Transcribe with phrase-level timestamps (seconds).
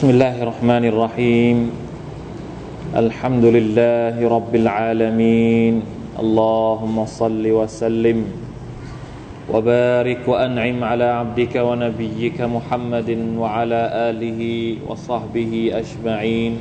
[0.00, 1.58] بسم الله الرحمن الرحيم.
[2.96, 5.74] الحمد لله رب العالمين.
[6.16, 8.18] اللهم صل وسلم
[9.52, 13.10] وبارك وأنعم على عبدك ونبيك محمد
[13.44, 14.40] وعلى آله
[14.88, 16.52] وصحبه أجمعين.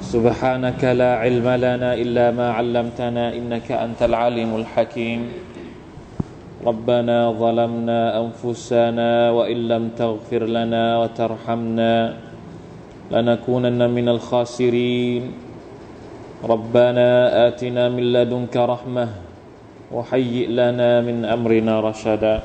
[0.00, 5.20] سبحانك لا علم لنا إلا ما علمتنا إنك أنت العليم الحكيم.
[6.63, 11.93] ربنا ظلمنا انفسنا وان لم تغفر لنا وترحمنا
[13.11, 15.23] لنكونن من الخاسرين
[16.43, 17.09] ربنا
[17.47, 19.07] اتنا من لدنك رحمه
[19.91, 22.35] وهيئ لنا من امرنا رشدا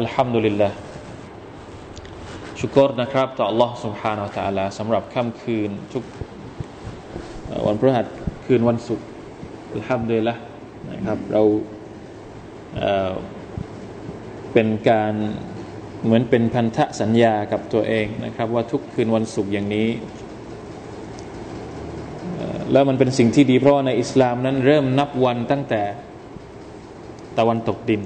[0.00, 0.72] الحمد لله
[2.60, 6.04] ชุกรนะครับต่อ Allah سبحانه และ تعالى สำหรับค่ำคืนทุก
[7.66, 8.06] วันพฤหัส
[8.46, 9.06] คืนวันศุกร์
[9.74, 10.34] อัลฮัมดุลิลละ
[10.90, 11.42] นะครับเรา
[14.53, 15.13] เป็นการ
[16.03, 19.89] เหมือนเป็นพันธสัญญากับตัวเองนะครับ ว่าทุกคืนวันศุกร์อย่างนี้
[22.71, 25.81] แล้วมันเป็นสิ่งที่ดีเพราะว่าในอิสลามนั้นเริ่มนับวันตั้งแต่
[27.39, 28.01] ตะวันตกดิน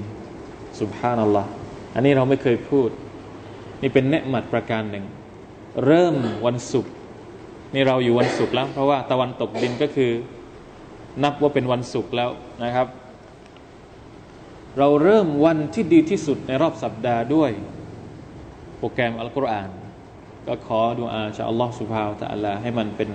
[0.80, 1.48] สุบฮานัลลอฮ์
[1.94, 2.88] อันนี้เราไม่เคยพูด
[3.82, 5.04] นี่เป็นเนืหมัดประการหนึ่ง
[5.86, 6.92] เริ่มวันศุกร์
[7.74, 10.10] นี่เราอยู่วันศุกร์แล้ว เพราะว่าตะวันตกดินก็คือ
[11.22, 12.30] นับว่าเป็นวันศุกร์แล้ว
[12.64, 12.86] นะครับ
[14.78, 17.50] เราเริ่มวันที่ดีที่สุดในรอบสัปดาห์ด้วย
[18.78, 19.70] โปรแกรมอัลกุรอาน
[20.46, 23.10] ก็ขอดูอาจากอัลลอฮฺสุบฮาวตะอัลลาให้มันเป็น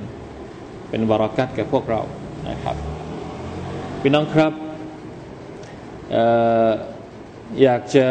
[0.90, 2.02] เป็นบารักัตกับพวกเรา
[2.50, 2.76] นะครับ
[4.02, 4.54] พี่น้องครับ
[6.16, 6.18] อ
[6.70, 6.72] อ
[7.62, 8.08] อยากจะ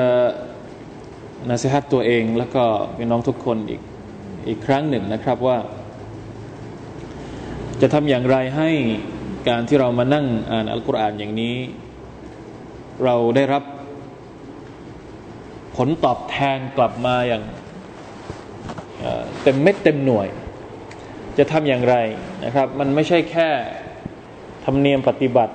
[1.48, 2.64] นาสิฮัตตัวเองแล้วก็
[2.98, 3.80] พี่น้องทุกคนอีก
[4.48, 5.58] อีกครั้งหนึ่งนะครับว่า
[7.80, 8.70] จะทำอย่างไรให้
[9.48, 11.56] การที่เรามานั่งอ่านอัลกุรอานอย่างนี้
[13.04, 13.62] เราได้รับ
[15.76, 17.44] ผลตอบแทนกลับมาอย่าง
[19.42, 20.28] เต็มเม็ดเต็มหน่วย
[21.38, 21.96] จะทำอย่างไร
[22.44, 23.48] นะครับ มันไม่ใช่แค่
[24.64, 25.54] ธรรมเนียมปฏิบัติ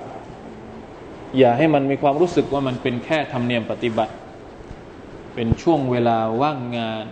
[1.38, 4.14] อย่าให้มันมีความรู้สึกว่ามันเป็นแค่ธรรมเนียมปฏิบัติ
[5.34, 7.06] เป็นช่วงเวลาว่างงาน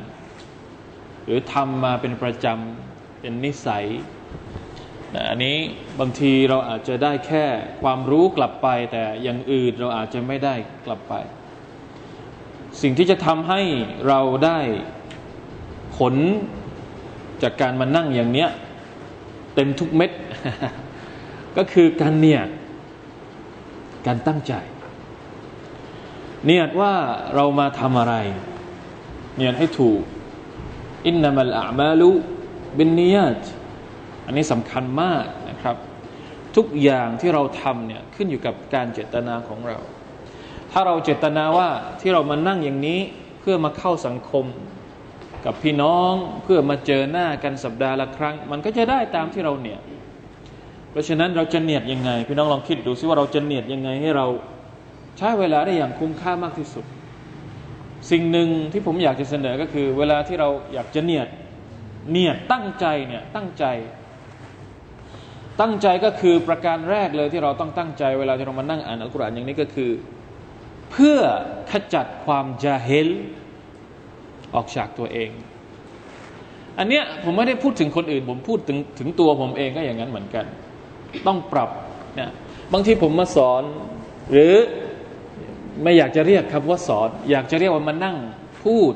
[1.24, 3.86] หรือทำมาเป็นประจำเป็นนิสัย
[5.14, 5.56] นะอันนี้
[6.00, 7.44] บางทีเราอาจจะได้แค่
[7.82, 10.54] ความรู้กลับไป แต่อย่างอื่นเราอาจจะไม่ได้
[10.86, 11.14] กลับไป
[12.82, 13.60] สิ่งที่จะทำให้
[14.08, 14.60] เราได้
[15.96, 16.14] ผล
[17.42, 18.50] จากการมานั่งอย่างเนี้ย
[19.54, 20.10] เต็มทุกเม็ด
[21.56, 22.48] ก็คือการเนียด
[24.06, 24.54] การตั้งใจ
[26.44, 26.94] เนียดว่า
[27.34, 28.14] เรามาทำอะไร
[29.36, 30.00] เนียดให้ถูก
[31.06, 32.10] อินนามัลอามาลุ
[32.78, 33.38] บินเนียด
[34.26, 35.76] อันนี้สำคัญมากนะครับ
[36.56, 39.78] ทุกอย่างที่เราทำเนี่ยขึ้นอยู่กับการเจตนาของเรา
[40.72, 41.68] ถ้าเราเจตนาว่า
[42.00, 43.00] ที่เรามานั่งอย่างนี้
[43.40, 44.44] เพื่อมาเข้าสังคม
[45.44, 46.12] กับพี่น้อง
[46.42, 49.80] เพื่อมาเจอหน้ากันสัปดาห์ละครั้ง มันก็จะได้ตามที่เราเนี่ย
[50.90, 54.26] เพราะฉะนั้นเราจะเนียดยังไง พี่น้องลองคิดดูซิว่าเราจะเนียดยังไงให้เรา
[55.18, 56.84] ใช้เวลาได้อย่างคุ้มค่ามากที่สุด
[58.10, 61.28] สิ่งหนึ่งที่ผมอยากจะเสนอก็คือ เวลาที่เราอยากจะเนียด
[62.10, 63.64] เนียดตั้งใจเนี่ยตั้งใจ
[65.60, 69.90] ตั้งใจก็คือประการแรกเลยที่เราต้องตั้งใจเวลาที่เรามานั่งอ่านอัลกุรอานอย่างนี้ก็คือ
[70.90, 71.18] เพื่อ
[71.70, 73.08] ขจัดความจาเฮล
[74.54, 75.30] ออกจากตัวเอง
[76.78, 80.44] อันเนี้ยผมไม่ได้พูดถึงคนอื่น ผมพูดถึงถึงตัวผมเองก็อย่างนั้นเหมือนกัน
[81.26, 81.70] ต้องปรับ
[82.16, 82.30] เนี่ย
[82.72, 83.62] บางทีผมมาสอน
[84.30, 84.54] หรือ
[85.82, 88.16] ไม่อยากจะเรียกครับว่าสอน อยากจะเรียกว่ามานั่ง
[88.64, 88.94] พูด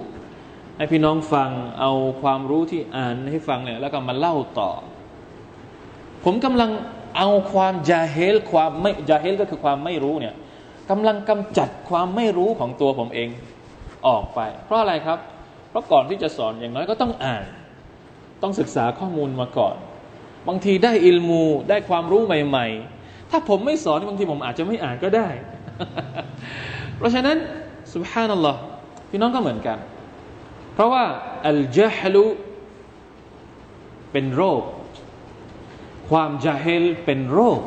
[0.77, 1.93] ให้พี่น้องฟังเอา
[2.23, 4.71] ความรู้ที่อ่านให้ฟังเนี่ยแล้วก็มาเล่าต่อ
[6.31, 6.71] ผมกำลัง
[7.16, 10.34] เอาความจาเฮลความไม่จาเฮลก็คือความไม่รู้เนี่ย
[10.91, 13.28] กำลังกำจัดความไม่รู้ของตัวผมเอง
[14.06, 15.19] ออกไป เพราะอะไรครับ
[15.71, 17.44] เพราะก่อนที่จะสอนอย่างน้อยก็ต้องอ่าน
[18.43, 19.77] ต้องศึกษาข้อมูลมาก่อน
[20.49, 22.66] บางทีได้อิลมูได้ความรู้ใหม่
[22.99, 25.28] ๆ ถ้าผมไม่สอนบางทีผมอาจจะไม่อ่านก็ได้
[26.97, 27.37] เพราะฉะนั้น
[27.95, 28.60] สุบฮานัลลอฮ์
[29.10, 29.78] พี่น้องก็เหมือนกัน
[30.75, 31.04] เพราะว่า
[31.48, 32.25] อัลจฮลุ
[34.13, 34.63] เป็นโรค
[36.10, 37.60] ความจาเฮลเป็นโรค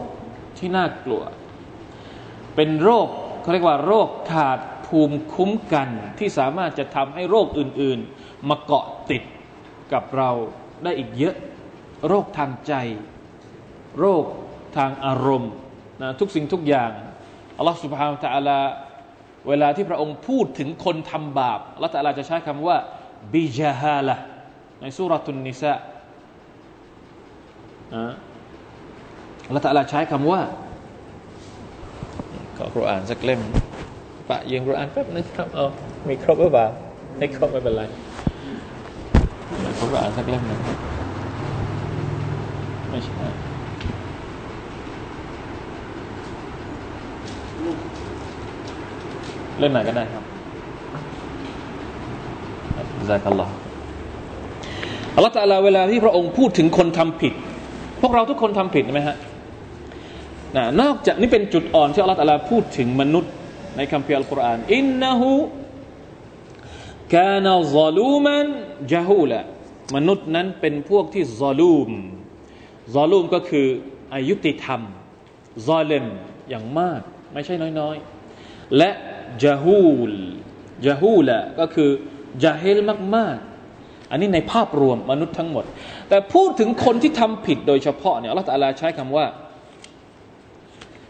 [0.57, 1.23] ที่น่ากลัว
[2.55, 3.07] เป็นโรค
[3.41, 5.89] เขาเรียกว่าโรคขาดภูมิคุ้มกัน
[6.19, 9.23] ที่สามารถจะทำให้โรคอื่นๆ มาเกาะติด
[9.93, 10.29] กับเรา
[10.83, 11.35] ได้อีกเยอะ
[12.07, 12.73] โรคทางใจ
[13.99, 14.25] โรค
[14.77, 15.51] ทางอารมณ์
[16.01, 16.91] นะทุกสิ่งทุกอย่าง
[17.57, 18.59] อัลลอฮฺสุบฮานตะอัลา
[19.47, 22.77] เวลาที่พระองค์พูดถึงคนทำบาปอัลลอฮฺตะลาจะใช้คำว่า
[23.33, 24.15] บิจาฮาละ
[24.81, 25.73] ในสุรตุนนิสะ
[27.93, 28.30] อั
[29.51, 30.41] ลลอฮฺตะลาใช้คำว่า
[32.57, 33.41] ขอคุรานสักเล่ม
[34.29, 35.65] ปะยืมคุรานแป๊บนึงครับเอา
[36.07, 36.65] มีครบหรือเปล่า
[37.17, 37.83] ไม่ครบไม่เป็นไร
[39.77, 40.59] ผมก็อ่านสักเล่มหนึ่ง
[42.89, 43.13] ไม่ใช่
[49.59, 50.23] เล่มไหนก็ได้ครับ
[53.09, 53.53] ซาคัลลอฮ์
[55.15, 57.33] อัลลอฮฺตะลาเวลาที่พระองค์พูดถึงคนทำผิด
[58.01, 59.17] พวกเราทุกคนทำผิดไหมฮะ
[60.55, 63.31] นะนอกจากนี้เป็นจุดอ่อนที่อัลลอฮฺตะลาพูดถึงมนุษย์
[63.77, 65.29] ในคัมภีร์อัลกุรอานอินนะฮู
[67.15, 68.45] กานาซาลูมัน
[68.93, 69.39] จาฮูละ
[69.95, 71.89] มนุษย์นั้นเป็นพวกที่ซาลูม
[72.95, 73.67] ซาลูมก็คือ
[74.13, 74.81] อายุติธรรม
[75.67, 76.05] ซาเลม
[76.49, 77.01] อย่างมาก
[77.33, 78.89] ไม่ใช่น้อยๆ และ
[79.43, 80.13] จาฮูล
[80.85, 81.89] จาฮูละก็คือ
[82.43, 82.79] จาเฮล
[83.15, 85.65] มากๆ อันนี้ในภาพรวมมนุษย์ทั้งหมด
[86.09, 89.25] แต่พูดถึงคนที่ทำผิดโดยเฉพาะเนี่ยอัลลอฮฺตะลาใช้คำว่า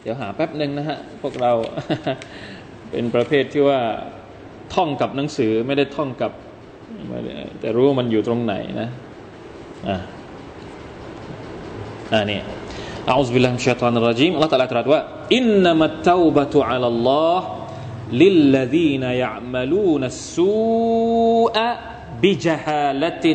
[0.02, 1.52] เดี๋ยวหาแป๊บหนึ่งนะฮะ พวกเรา
[2.90, 3.80] เป็นประเภทที่ว่า
[4.74, 6.32] ท่องกับหนังสือไม่ได้ท่องกับ
[7.60, 8.88] แต่รู้มันอยู่ตรงไหนนะ
[9.88, 9.96] อ่า
[12.12, 12.40] อ่านี่
[13.06, 15.00] อัลลอฮฺบิลลาฮิมิชชัยตานรจีมอัลลอฮฺตะลาตรัสว่า
[15.36, 17.46] อินนัมัตตาวบะตุอัลลอฮ์
[18.12, 21.56] للذين يعملون السوء
[22.22, 23.26] بجهالة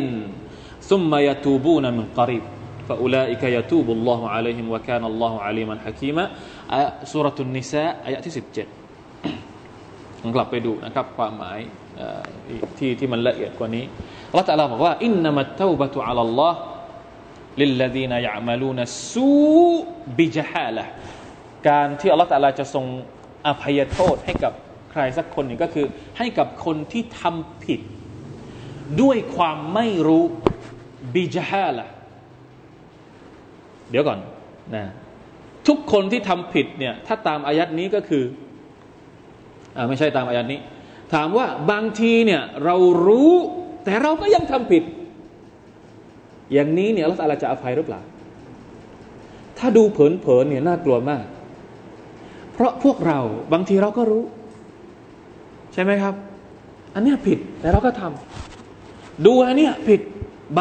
[0.81, 2.43] ثم يتوبون من قريب
[2.87, 6.23] فأولئك يتوب الله عليهم وكان الله عليما حكيما
[7.03, 11.59] سورة النساء อายะที่17กลับไปดูนะครับความหมาย
[12.77, 13.85] ที่ที่มันละเอียดกว่านี้
[14.29, 16.59] อัลลอฮฺตะลาบอกว่าอินนัมัตเตาบะตุอัลลอฮ์
[17.61, 19.79] للذين يعملون السوء
[20.17, 20.85] بجهالة
[21.69, 22.85] การที่อัลลอฮฺตะลาจะทรง
[23.47, 24.53] อภัยโทษให้กับ
[24.91, 25.85] ใครสักคนหนึ่งก็คือ
[26.17, 27.79] ให้กับคนที่ทำผิด
[29.01, 30.23] ด้วยความไม่รู้
[31.15, 31.85] บิจฮาละ
[33.90, 34.18] เดี๋ยวก่อน
[34.74, 34.84] นะ
[35.68, 38.24] ทุกคนที่ทำผิดเนี่ยถ้าตามอายัดนี้ก็คือ
[39.76, 40.60] อไม่ใช่ตามอายัดนี้
[41.14, 43.32] ถามว่าบางทีเนี่ยเรารู้
[43.84, 44.82] แต่เราก็ยังทำผิด
[46.52, 48.00] อย่างนี้เนี่ยเราจะอภัยหรือเปล่า
[49.58, 51.24] ถ้าดูเผินๆเนี่ยน่ากลัวมาก
[52.54, 53.18] เพราะพวกเรา
[53.52, 54.24] บางทีเราก็รู้
[55.72, 56.14] ใช่ไหมครับ
[56.94, 60.00] อันนี้ผิดแต่เราก็ทำดูอันนี้ผิด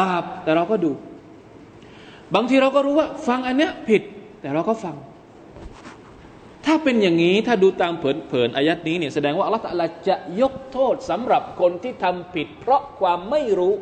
[0.00, 0.90] บาปแต่เราก็ดู
[2.34, 4.02] บางทีเราก็รู้ว่าฟังอันนี้ผิด
[4.40, 4.96] แต่เราก็ฟัง
[6.66, 13.74] ถ้าเป็นอย่างนี้ถ้าดูตามเผินๆอายัดนี้เนี่ยแสดงว่าอัลลอฮฺจะยกโทษสำหรับคนที่ทำผิด เพราะความไม่รู้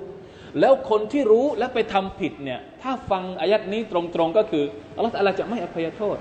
[0.60, 4.64] แล้วคนที่รู้และไปทำผิดเนี่ยถ้าฟังอายัดนี้ตรงๆก็คือ
[4.96, 6.16] อัลลอฮฺจะไม่อภัยโทษ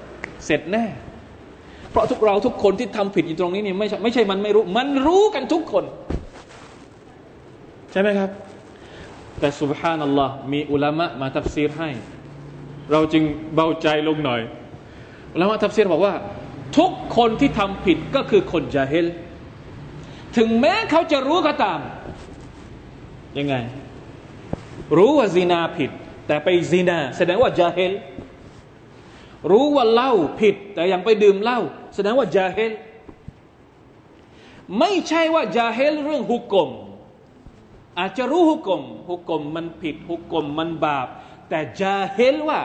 [0.45, 0.85] เสร็จแน่
[1.91, 5.85] เพราะทุกเราทุกคนที่ทำผิดอยู่ตรงนี้เนี่ยไม่ใช่ไม่ใช่มันไม่รู้ มันรู้กันทุกคน
[7.91, 8.29] ใช่ไหมครับ
[9.43, 11.89] แต่สุบฮานัลลอฮ์มีอุลามะมาทับซีรให้
[12.91, 13.23] เราจึง
[13.55, 14.41] เบาใจลงหน่อย
[15.33, 16.13] อุลามะทับซีรบอกว่า
[16.77, 19.07] ทุกคนที่ทำผิดก็คือคนจาเฮล
[20.37, 21.79] ถึงแม้เขาจะรู้ก็ตาม
[23.37, 23.55] ยังไง
[24.97, 25.89] รู้ว่าซีนาผิด
[26.27, 27.93] แต่ไปซีนา แสดงว่าจาเฮล
[29.51, 31.59] รู้ว่าเหล้าผิด แต่ยังไปดื่มเหล้า
[31.95, 32.71] แสดงว่าจาเฮล
[34.79, 36.69] ไม่ใช่ว่าจาเฮลเรื่องหุกกลม
[37.99, 41.07] อาจจะรู้หุกกลมหุกกลมมันผิดหุกกลมมันบาป
[41.49, 42.61] แต่จาเฮลว่า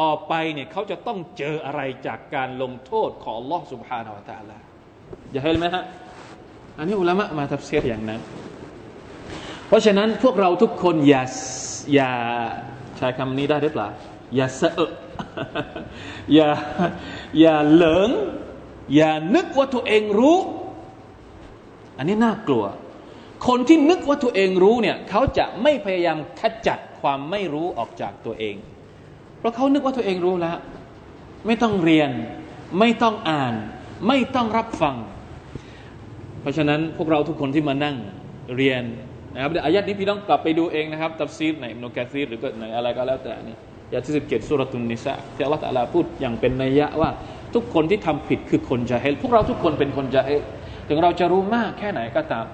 [0.00, 4.58] ต่อไปเนี่ยเขาจะต้องเจออะไรจากการลงโทษของลอสุบฮานาอัลตะลา
[5.34, 5.84] จะเห็นไหมฮะ
[6.78, 8.20] อันนี้อุลามะมาทับเสียอย่างนั้น
[9.68, 11.22] เพราะฉะนั้นพวกเราทุกคนอย่า
[11.94, 12.12] อย่า
[12.96, 13.88] ใช้คำนี้ได้หรือเปล่า
[14.36, 14.92] อย่าเสอะ
[16.34, 16.48] อย่า
[17.40, 18.10] อย่าเหลิง
[18.94, 20.38] อย่านึกว่าตัวเองรู้
[21.98, 22.64] อันนี้น่ากลัว
[23.46, 28.56] คนที่นึกว่าตัวเองรู้เนี่ยเขาจะไม่พยายามขจัดความไม่รู้ออกจากตัวเอง
[29.38, 30.56] เพราะเขานึกว่าตัวเองรู้แล้ว
[31.46, 32.10] ไม่ต้องเรียน
[32.78, 33.54] ไม่ต้องอ่าน
[34.08, 34.96] ไม่ต้องรับฟัง
[36.40, 37.96] เพราะฉะนั้นพวกเราทุกคนที่มานั่ง
[38.56, 38.82] เรียน
[39.34, 43.56] นะครับอายัดนี้พี่ต้องกลับไปดูเองนะครับ ตัฟซีดในอิมนุกะซีดหรือก็ในอะไรก็แล้วแต่นี่
[43.92, 47.10] ยาที่สิบเจ็ดสุรตุนนิสะที่อัลลอฮฺตะลาพูดอย่างเป็นนัยยะว่า
[47.54, 50.40] ทุกคนที่ทำผิดคือคนจะเฮลพวกเราทุกคนเป็นคนจะเฮล
[50.88, 52.46] ถึงเราจะรู้มากแค่ไหนก็ตาม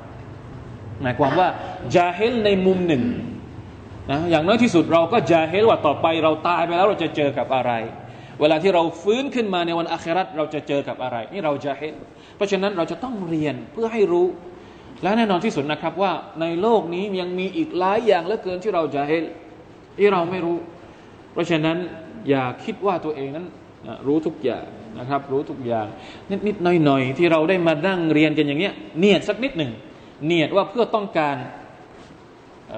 [1.02, 1.48] หมายความว่า
[1.94, 3.04] จาเฮลในมุมหนึ่ง
[4.10, 7.72] นะอย่างน้อยที่สุดเราก็จาเฮลว่าต่อไปเราตายไปแล้วเราจะเจอกับอะไร
[8.40, 11.96] เวลาที่เราฟื้นขึ้นมาในวันอาคราตเราจะเจอกับอะไร นี่เราจาเฮล
[12.36, 14.26] เพราะฉะนั้นเราจะต้องเรียนเพื่อให้รู้
[15.02, 19.24] และแน่นอนที่สุดนะครับว่าในโลกนี้ยังมีอีกหลายอย่างเหลือเกินที่เราจาเฮล
[19.98, 20.56] ที่เราไม่รู้
[21.32, 21.76] เพราะฉะนั้น
[22.28, 23.46] อย่าคิดว่าตัวเองนั้น
[24.06, 24.64] รู้ทุกอย่าง
[24.98, 25.86] นะครับ รู้ทุกอย่าง
[26.30, 29.72] นิดนิดหน่อยหน่อยที่เราได้มานั่งเรียนกันอย่างเงี้ยเนียดสักนิดหนึ่ง
[30.24, 31.36] เนียดว่าเพื่อต้องการ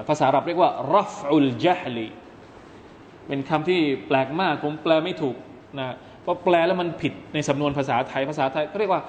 [0.09, 2.07] ภาษาอับเรียกว่ารัฟอุลจัฮลี
[3.27, 5.37] เป็นคำที่แปลกมากผมแปลไม่ถูก
[5.79, 9.03] นะเพราะแปลแล้วมันผิดในสำนวนภาษาไทยภาษาไทยเขาเรียกว่า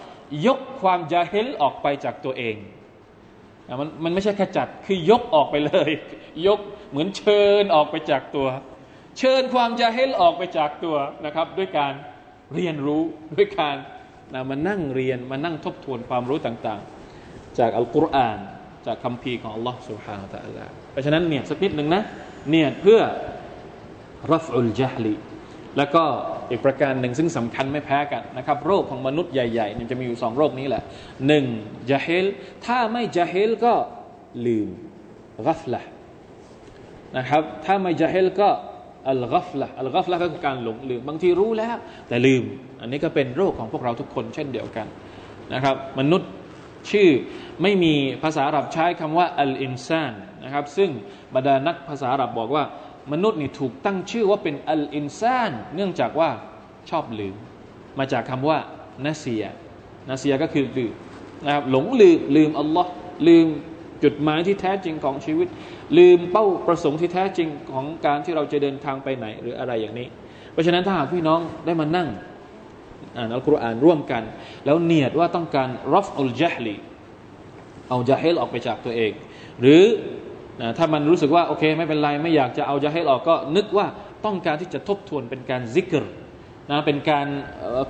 [0.47, 2.57] ยกความจาเฮลออกไปจากตัวเอง
[3.81, 5.91] มันมันไม่ใช่แค่จัดคือยกออกไปเลย
[6.47, 6.59] ยก
[6.91, 8.47] เหมือนเชิญออกไปจากตัว
[9.19, 11.93] เชิญความจะเฮลออกไปจากตัวนะครับ ด้วยการ
[12.55, 13.03] เรียนรู้
[13.37, 13.77] ด้วยการ
[14.35, 16.81] นะมานั่งเรียนมานั่งทบทวนความรู้ต่าง
[17.60, 18.40] จากอัลกุรอาน
[18.88, 22.02] จากคำพีของ Allah سبحانه และ تعالى เพราะฉะนั้นเนี่ยสักนิดหนึ่งนะ
[22.52, 23.00] เนี่ยเพื่อ
[24.32, 25.16] รัฟอุลจฮลี
[25.78, 26.04] แล้วก็
[26.50, 30.84] อีกประการหนึ่งซึ่งสำคัญไม่แพ้กันนะครับ โรคของมนุษย์ใหญ่ๆเนี่ยจะมีอยู่สองโรคนี้แหละ
[31.28, 31.46] หนึ่ง
[31.90, 32.26] จาเฮล
[32.66, 33.74] ถ้าไม่จาเฮลก็
[34.46, 34.68] ลืม
[35.48, 35.82] กัฟละ
[37.18, 38.50] นะครับถ้าไม่จาเฮลก็
[39.10, 42.44] อัลกัฟละอัลกัฟละก็คือการหลงลืมบางทีรู้แล้ว แต่ลืม
[42.82, 44.88] อันนี้ก็เป็นโรคของพวกเราทุกคนเช่นเดียวกัน
[45.54, 46.30] นะครับมนุษย์
[46.91, 47.09] ชื่อ
[47.63, 50.13] ไม่มีภาษาอาหรับใช้คำว่าอัลอินซาน
[50.45, 50.91] นะครับซึ่ง
[51.35, 52.65] บรรดานักภาษาอาหรับบอกว่า
[53.13, 56.31] มนุษย์นี่ถูกตั้งชื่อว่าเป็นอัลอินซาน เนื่องจากว่า
[56.91, 57.35] ชอบลืม
[57.99, 58.59] มาจากคำว่า
[59.07, 59.45] นาเซีย
[60.11, 60.93] นาเซียก็คือลืม
[61.45, 62.91] นะครับหลงลืมลืมอัลลอฮ์
[63.29, 63.47] ลืม
[64.05, 65.49] จุดหมายที่แท้จริงของชีวิต
[65.99, 70.09] ลืมเป้าประสงค์ที่แท้จริงของการที่เราจะเดินทางไปไหนหรืออะไรอย่างนี้
[70.53, 72.09] เพราะฉะนั้นถ้าหากพี่น้องได้มานั่ง
[73.17, 74.23] อ่านอัลกุรอานร่วมกัน
[74.65, 76.77] แล้วเนียดว่าต้องการรับอัลจฮลี
[77.89, 79.13] เอาจาเฮลออกไปจากตัวเอง
[79.61, 79.83] หรือ
[80.61, 83.87] นะถ้ามันรู้สึกว่าโอเคไม่เป็นไรไม่อยากจะเอาจะให้ออกก็นึกว่า
[84.25, 86.05] ต้องการที่จะทบทวนเป็นการซิกร
[86.71, 87.27] นะเป็นการ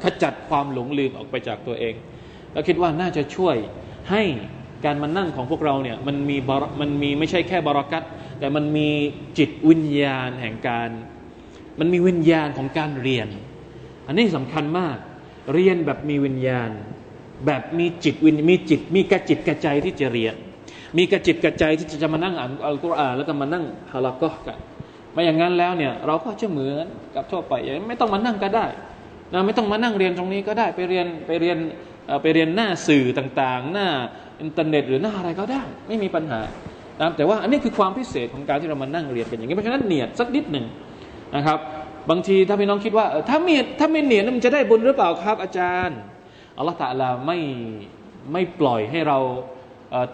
[0.02, 1.94] ขจัดความหลงลืมออกไปจากตัวเอง
[2.52, 3.56] แล้วคิดว่าน่าจะช่วย
[4.11, 4.23] ให้
[4.84, 6.37] การมานั่งของพวกเราเนี่ยมันมี
[6.80, 8.02] มันมีไม่ใช่แค่บารักัต
[8.38, 8.88] แต่มันมี
[9.38, 10.90] จิตวิญญาณแห่งการ
[11.80, 13.28] มันมีวิญญาณของการเรียน
[14.06, 14.96] อันนี้สำคัญมาก
[15.54, 16.70] เรียนแบบมีวิญญาณ
[17.46, 20.34] แบบมีจิตวิญมีจิต มีกระจิตกระใจที่จะเรียน
[20.96, 24.58] มีกระจิตกระใจที่จะมานั่งอ่านอัลกุรอานแล้วก็มานั่งฮาลากะกัน
[25.12, 27.54] ไม่อย่างนั้นแล้วเนี่ยเราก็จะเหมือนกับทั่วไป
[27.88, 28.66] ไม่ต้องมานั่งก็ได้
[29.32, 31.58] นะไม่ต้องมานั่งเรียนตรงนี้ก็ได้ไปเรียนไปเรียน
[32.23, 33.88] ไปเรียนหน้าสื่อต่างๆ หน้า
[34.40, 36.40] อินเทอร์เน็ตหรือหน้าอะไรก็ได้ ไม่มีปัญหา
[37.00, 40.66] นะแต่ว่าอันนี้คือความพิเศษของการที่เรามานั่งเรียนกันอย่างนี้เพราะฉะนั้นเนียดสักนิดหนึ่ง
[41.37, 41.58] นะครับ
[42.11, 45.99] บางทีถ้าพี่น้องคิดว่าถ้ามีถ้าไม่เนียดมันจะได้บุญหรือเปล่าครับอาจารย์
[46.58, 47.38] อัลลอฮฺตะลาไม่
[48.32, 49.18] ไม่ปล่อยให้เรา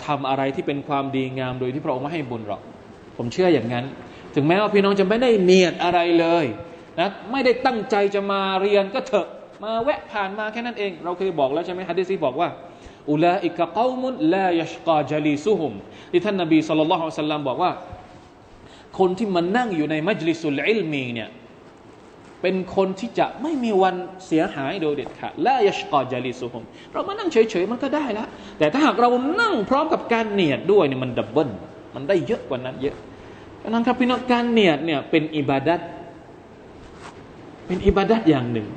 [0.06, 2.60] ทำอะไรที่เป็นความดีงามโดยที่พระองค์ไม่ให้บุญหรอก
[3.16, 3.84] ผมเชื่ออย่างนั้น
[4.34, 6.46] ถึงแม้ว่าพี่น้องจะไม่ได้เนียดอะไรเลย
[7.00, 9.26] นะไม่ได้ตั้งใจจะมาเรียนก็เถอะ
[9.64, 12.48] มาแวะผ่านมาแค่นั้นเอง เราเคยบอกแล้วใช่ไหมฮะดิษีบอกว่า
[13.10, 15.72] อุลาอิกะกามุนลายชกาจลีซุฮุม
[16.10, 17.70] ที่ท่านนบีสุลต่านละฮ์สัลลัมบอกว่า
[18.98, 21.28] คนที่มันนั่งอยู่ในมัจลิสุลอิลมีเนี่ย
[22.42, 23.94] เป็นคนที่จะไม่มีวัน
[24.26, 28.28] เสียหายโดยเด็ดขาดและยชกอจาริสุฮมเรามานั่งเฉยๆมันก็ได้แล้ว
[28.58, 29.08] แต่ถ้าหากเรา
[29.40, 31.48] นั่งพร้อมกับการเนียดด้วยเนี่ยมันดับเบิล
[31.94, 32.96] มันได้เยอะกว่านั้นเยอะ
[33.62, 35.80] ดังนั้นครับพี่น้องการเนียดเนี่ยเป็นอิบาดัต
[37.66, 38.68] เป็นอิบาดัตอย่างหนึ่ง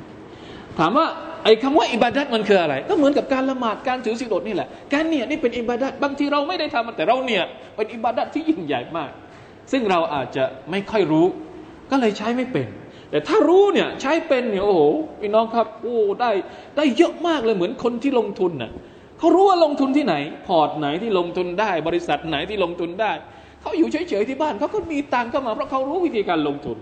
[0.78, 1.06] ถามว่า
[1.44, 9.10] ไอ้คำว่าอิบาดัตมันคืออะไร ก็เหมือนกับการละหมาดการถือศีลอดนี่แหละ การเนียดนี่เป็นอิบาดัตบางทีเราไม่ได้ทำแต่เราเนียดเป็นอิบาดัตที่ยิ่งใหญ่มาก
[9.72, 11.26] ซึ่งเราอาจจะไม่ค่อยรู้
[11.90, 12.68] ก็เลยใช้ไม่เป็น
[13.14, 14.82] แต่ถ้ารู้เนี่ยใช้เป็นเนี่ยโอ้โห
[15.20, 16.30] พี่น้องครับโอ้ได้
[16.76, 18.70] ได้เยอะมากเลยเหมือนคนที่ลงทุนน่ะ
[19.18, 20.14] เขารู้ว่าลงทุนที่ไหน
[20.46, 23.12] พอร์ตไหนที่ลงทุนได้ บริษัทไหนที่ลงทุนได้
[23.60, 26.76] เขาอยู่เฉยๆที่บ้านเขาก็มีตังเข้ามาเพราะเขารู้วิธีการลงทุน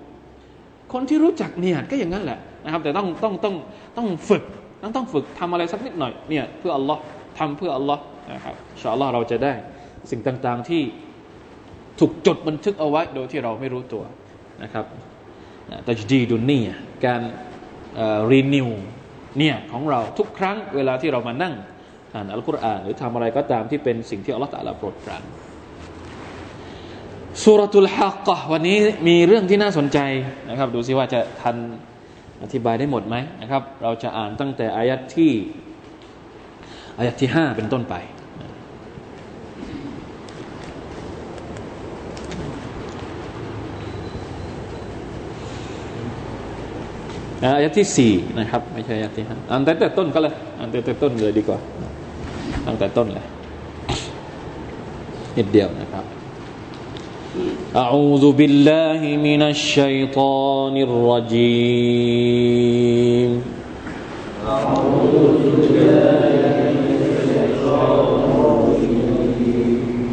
[0.93, 3.55] คนที่รู้จักเนี่ยก็อย่างนั้นแหละนะครับ แต่ต้องต้องต้อง
[3.97, 4.43] ต้องฝึก
[4.83, 7.01] ต้องต้องฝึกทำอะไรสักนิดหน่อยเนี่ยเพื่ออัลลอฮ์
[7.39, 9.53] ทำเพื่ออัลลอฮ์นะครับชาอัลลอฮ์เราจะได้
[10.11, 10.83] สิ่งต่างๆที่
[12.01, 14.03] ถูกจดบันทึกเอาไว้โดยที่เราไม่รู้ตัว
[14.63, 14.87] นะครับ
[15.89, 16.63] ตัจดีดุนนี่
[17.07, 17.23] การ
[18.31, 18.69] รีนิว
[19.39, 21.55] เนี่ยของเราทุกครั้งเวลาที่เรามานั่ง
[22.15, 25.23] อ่านอัลกุรอานหรือทำอะไรก็ตามที่เป็นสิ่งที่อัลลอฮฺตะลาโปรดปราน
[27.45, 29.99] สุรตุลฮักะวันนี้มีเรื่องที่น่าสนใจ
[30.49, 31.57] นะครับ ดูซิว่าจะทัน
[32.43, 35.33] อธิบายได้หมดไหมนะครับ เราจะอ่านตั้งแต่อายัดที่
[36.99, 37.95] อายัดที่ห้าเป็นต้นไป
[47.44, 51.60] อายะที่สี่นะครับ ไม่ใช่อายะที่ห้าอ่านแต่ต้นก็เลยอ่านแต่ต้นเลยดีกว่า
[52.66, 53.26] ตั้งแต่ต้นเลย
[55.38, 56.06] นิดเดียวนะครับ
[57.76, 60.74] أعوذ بالله من الشيطان
[62.08, 63.32] الرجيم
[64.48, 66.24] أعوذ بالله
[66.82, 70.10] من الشيطان الرجيم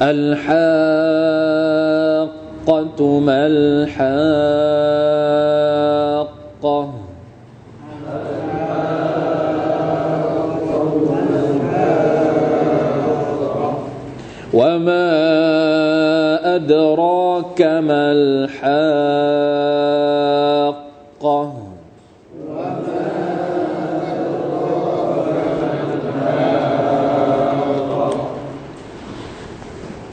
[0.00, 0.50] الحاقة
[3.20, 4.08] ما الحاقة؟
[14.54, 15.08] وما
[16.56, 18.88] أدراك ما الحاقة؟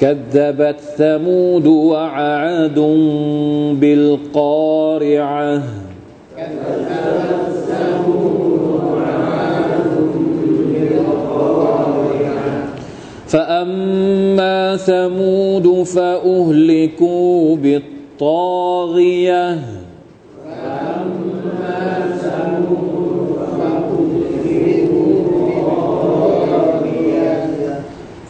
[0.02, 2.80] كذبت ثمود وعاد
[3.82, 5.62] بالقارعة.
[13.28, 19.58] فأما ثمود فأهلكوا بالطاغية.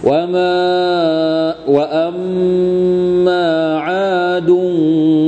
[0.06, 0.95] وما
[1.96, 4.50] وأما عاد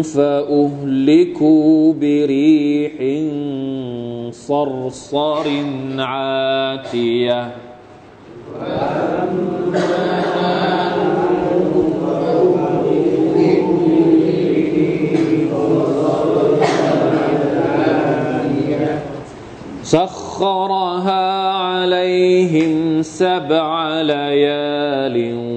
[0.03, 2.93] فأهلكوا بريح
[4.31, 5.47] صرصر
[5.97, 7.51] عاتية
[19.83, 25.56] سخرها عليهم سبع ليال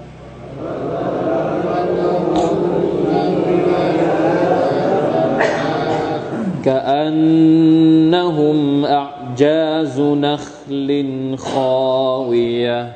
[6.65, 12.91] كأنهم أعجاز نخل خاوية.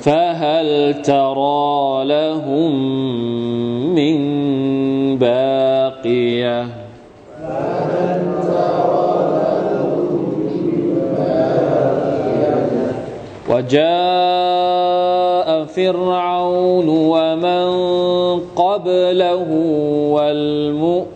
[0.00, 2.74] فهل ترى لهم
[3.94, 4.18] من
[5.18, 6.66] باقية؟
[13.48, 14.15] وجاء
[15.86, 17.66] فرعون ومن
[18.56, 19.46] قبله
[20.10, 21.06] والمؤتفكات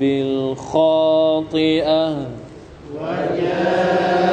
[0.00, 2.04] بالخاطئة.
[2.94, 4.27] وجاء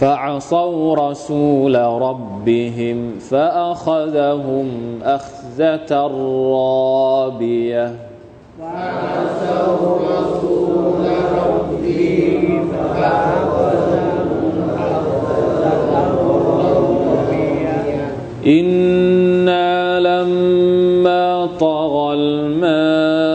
[0.00, 4.68] فعصوا رسول ربهم فأخذهم
[5.02, 6.06] أخذة
[6.52, 7.92] رابية.
[8.58, 11.06] فعصوا رسول
[11.38, 15.90] ربهم فأخذهم أخذة
[16.28, 18.06] رابية
[18.46, 23.28] إنا لما طغى الماء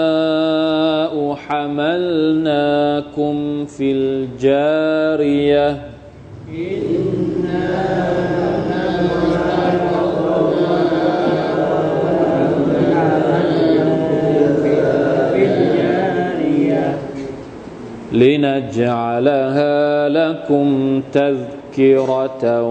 [1.35, 5.82] حملناكم في الجاريه
[18.13, 22.61] لنجعلها لكم تذكرة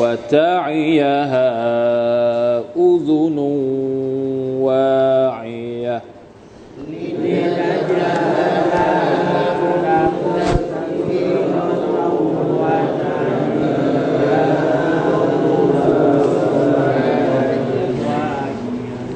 [0.00, 1.48] وتعيها
[2.76, 3.38] أذن
[4.60, 6.02] واعية.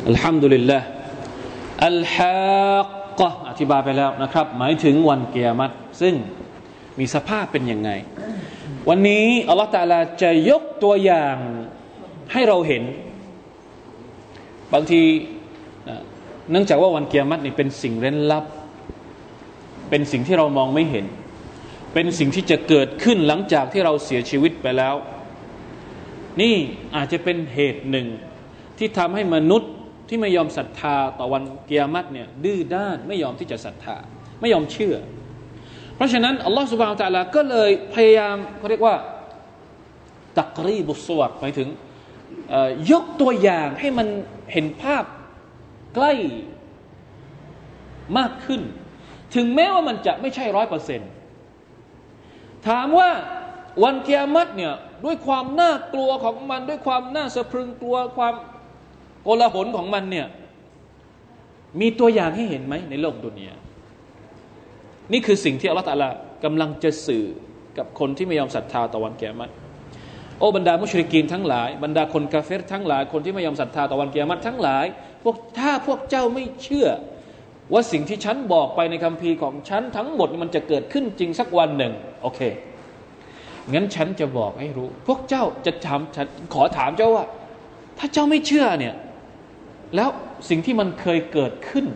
[0.07, 0.83] الحمد لله.
[1.83, 3.00] الحاق
[3.61, 6.15] ธิบายไปแล้วนะครับ หมายถึงวันเกียรติซึ่ง
[6.99, 7.91] มีสภาพเป็นยังไง
[8.89, 11.37] วันนี้อัลลอฮฺตาลาจะยกตัวอย่าง
[12.33, 12.83] ให้เราเห็น
[14.73, 15.03] บางที
[16.51, 18.45] เนื่องจากว่าวันเกียรตินี่เป็นสิ่งเร้นลับ
[19.91, 21.07] เป็นสิ่งที่เรามองไม่เห็น
[21.95, 24.95] เป็นสิ่งที่จะเกิดขึ้นหลังจากที่เราเสียชีวิตไปแล้ว
[26.41, 26.55] นี่
[26.97, 28.07] อาจจะเป็นเหตุหนึ่ง
[28.79, 29.73] ที่ทำให้มนุษย์
[30.11, 33.97] ที่ไม่ยอมศรัทธาต่อวันเกียรติเนี่ยดื้อด้านไม่ยอมที่จะศรัทธา
[34.41, 34.97] ไม่ยอมเชื่อ
[35.97, 38.97] เพราะฉะนั้นอัลลอฮฺสุบานตะลาก็เลยพยายามเขาเรียกว่า
[40.39, 41.69] ตักรีบุสวดหมายถึง
[42.93, 44.09] ยกตัวอย่างให้มัน
[44.53, 45.05] เห็นภาพ
[45.95, 46.13] ใกล้
[48.19, 48.61] มากขึ้น
[49.35, 51.11] ถึงแม้ว่ามันจะไม่ใช่ร้อยเปอร์เซ็นต์
[52.69, 53.11] ถามว่า
[53.85, 58.35] วันเกียรติเนี่ยด้วยความน่ากลัวของมันด้วยความน่าสะพรึงกลัวความ
[59.25, 60.27] โกลาหลของมันเนี่ย
[61.81, 63.55] มีตัวอย่างให้เห็นไหมในโลกดุนยา
[65.13, 66.09] นี่คือสิ่งที่อัลลอฮฺตะลา
[66.45, 67.25] กำลังจะสื่อ
[67.79, 69.51] กับคนที่ไม่ยอมศรัทธาต่อวันแกมัต
[70.39, 74.85] โอ้บรรดามุชริกีนทั้งหลายบรรดาคนกาเฟรทั้งหลายคนที่ไม่ยอมศรัทธาต่อวันเกียรติทั้งหลาย
[75.23, 76.89] พวกถ้าพวกเจ้าไม่เชื่อ
[77.73, 82.41] ว่าสิ่งที่ฉันบอกไปในคัมภีร์ของฉันทั้งหมดมันจะเกิดขึ้นจริงสักวันหนึ่งโอเค
[83.73, 87.25] งั้นฉันจะบอกให้รู้ พวกเจ้าจะถามฉันขอถามเจ้าว่า
[87.99, 88.95] ถ้าเจ้าไม่เชื่อเนี่ย
[89.97, 90.11] แล้ว
[90.49, 91.87] สิ่งที่มันเคยเกิดขึ้น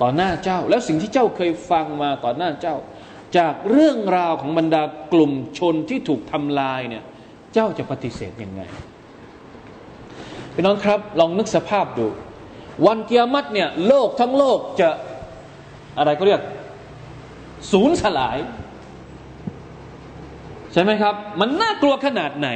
[0.00, 2.76] ต่อหน้าเจ้า แล้วสิ่งที่เจ้าเคยฟังมาต่อหน้าเจ้า
[3.36, 7.04] จากเรื่องราวของบรรดากลุ่มชนที่ถูกทำลายเนี่ย
[7.54, 8.62] เจ้าจะปฏิเสธยังไง
[10.54, 12.06] พี่น้องครับ ลองนึกสภาพดู
[12.86, 14.88] วันเกียรติเนี่ยโลกทั้งโลกจะ
[15.98, 16.40] อะไรก็เรียก
[17.72, 18.38] ศูนย์สลาย
[20.72, 22.48] ใช่ไหมครับ มันน่ากลัวขนาดไหน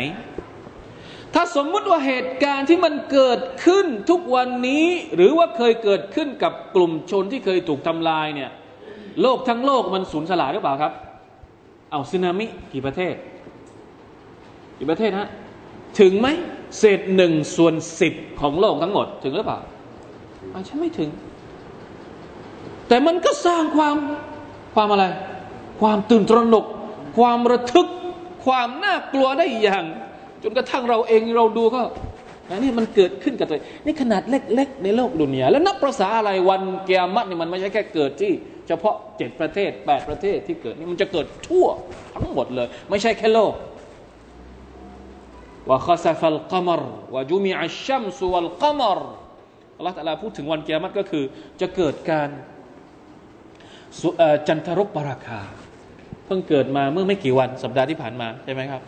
[1.34, 4.86] ถ้าสมมุติว่าเหตุการณ์ที่มันเกิดขึ้นทุกวันนี้
[5.16, 8.50] หรือว่าเคยเกิดขึ้นกับกลุ่มชนที่เคยถูกทำลายเนี่ย
[9.22, 10.92] โลกทั้งโลกมันสูญสลายหรือเปล่าครับ
[11.90, 13.14] เอาสึนามิกี่ประเทศ
[14.78, 15.28] กี่ประเทศฮะ
[16.00, 16.28] ถึงไหม
[16.78, 19.58] เศษหนึ่งส่วนสิบของโลกทั้งหมด ถึงหรือเปล่า
[20.52, 21.10] อาฉันไม่ถึง
[22.88, 23.96] แต่มันก็สร้างความ
[24.74, 25.04] ความอะไร
[25.80, 26.66] ความตื่นตระหนก
[27.18, 27.86] ความระทึก
[28.46, 29.84] ความน่ากลัวได้อย่าง
[30.42, 31.82] จนกระทั่งเราเองเราดูก็
[32.56, 38.32] นี่มันเกิดขึ้นกับตัวนี่ขนาดเล็ก ๆ ในโลกดุนยาแล้วนับภาษาอะไรวันเกียรตินี่มันไม่ใช่แค่เกิดที่
[38.68, 41.66] เฉพาะเจ็ดประเทศแปดประเทศที่เกิดนี่มันจะเกิดทั่ว
[42.14, 43.54] ทั้งหมดเลย ไม่ใช่แค่โลก
[45.68, 46.82] ว่าข้าซาฟัลกัมร
[47.14, 48.98] ว่าจุมีอัชชัมสุวัลกัมร
[49.76, 51.24] อัลลอฮฺตะลาพูดถึงวันเกียรติก็คือ
[51.60, 52.28] จะเกิดการ
[54.48, 55.40] จันทรุปปราคา
[56.26, 58.82] เพิ่งเกิดมาเมื่อไม่กี่วันสัปดาห์ที่ผ่านมาใช่ไหมครับ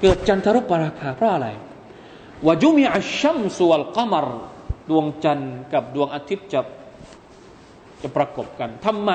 [0.00, 1.48] เกิดจันทรุปราคาเพราะอะไร
[2.46, 4.26] วาจุมีอัชชัมสุวลกามร
[4.90, 6.60] ดวงจันทร์กับดวงอาทิตย์จะ
[8.02, 9.12] จะประกบกันทำไม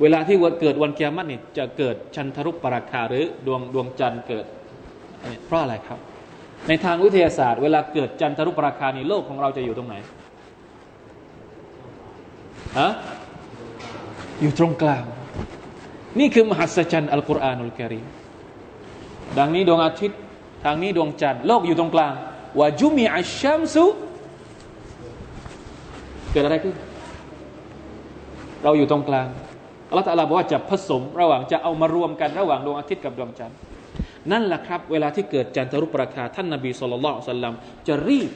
[0.00, 4.46] เวลาที่วันเกิดวันเกียรตินี่จะเกิดจันทรุปราคาหรือดวงดวงจันทร์เกิด
[5.46, 5.98] เพราะอะไรครับ
[6.68, 9.96] ในทางวิทยาศาสตร์ เวลาเกิดจันทรุปราคานี่โลกของเราจะอยู่ตรงไหน
[12.78, 12.90] ฮะ
[14.40, 15.02] อยู่ตรงกลาง
[16.18, 18.04] นี่คือมหัศจรรย์อัลกุรอานุลกิริม
[19.38, 20.18] ดังนี้ดวงอาทิตย์
[20.64, 22.12] ทางนี้ดวงจันทร์โลกอยู่ตรงกลาง
[22.60, 23.86] วาจุมีอัชชัมซุ
[26.32, 26.74] เกิดอะไรขึ้น
[28.62, 29.26] เราอยู่ตรงกลาง
[29.88, 33.58] อัลลอฮฺตะลาบอกว่าจะผสมระหว่างจะเอามารวมกันระหว่างดวงอาทิตย์กับดวงจันทร์
[34.32, 37.54] นั่นแหละครับ เวลาที่เกิดจันทรุปราคาท่านนบีสุลต่านสัลลัม
[37.88, 38.30] จะรีบ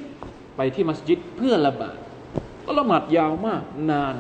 [0.57, 1.97] ไปที่มัสยิดเพื่อละบาด
[2.65, 4.17] ก็ละหมาดยาวมากนาน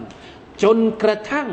[0.62, 1.48] จนกระทั่ง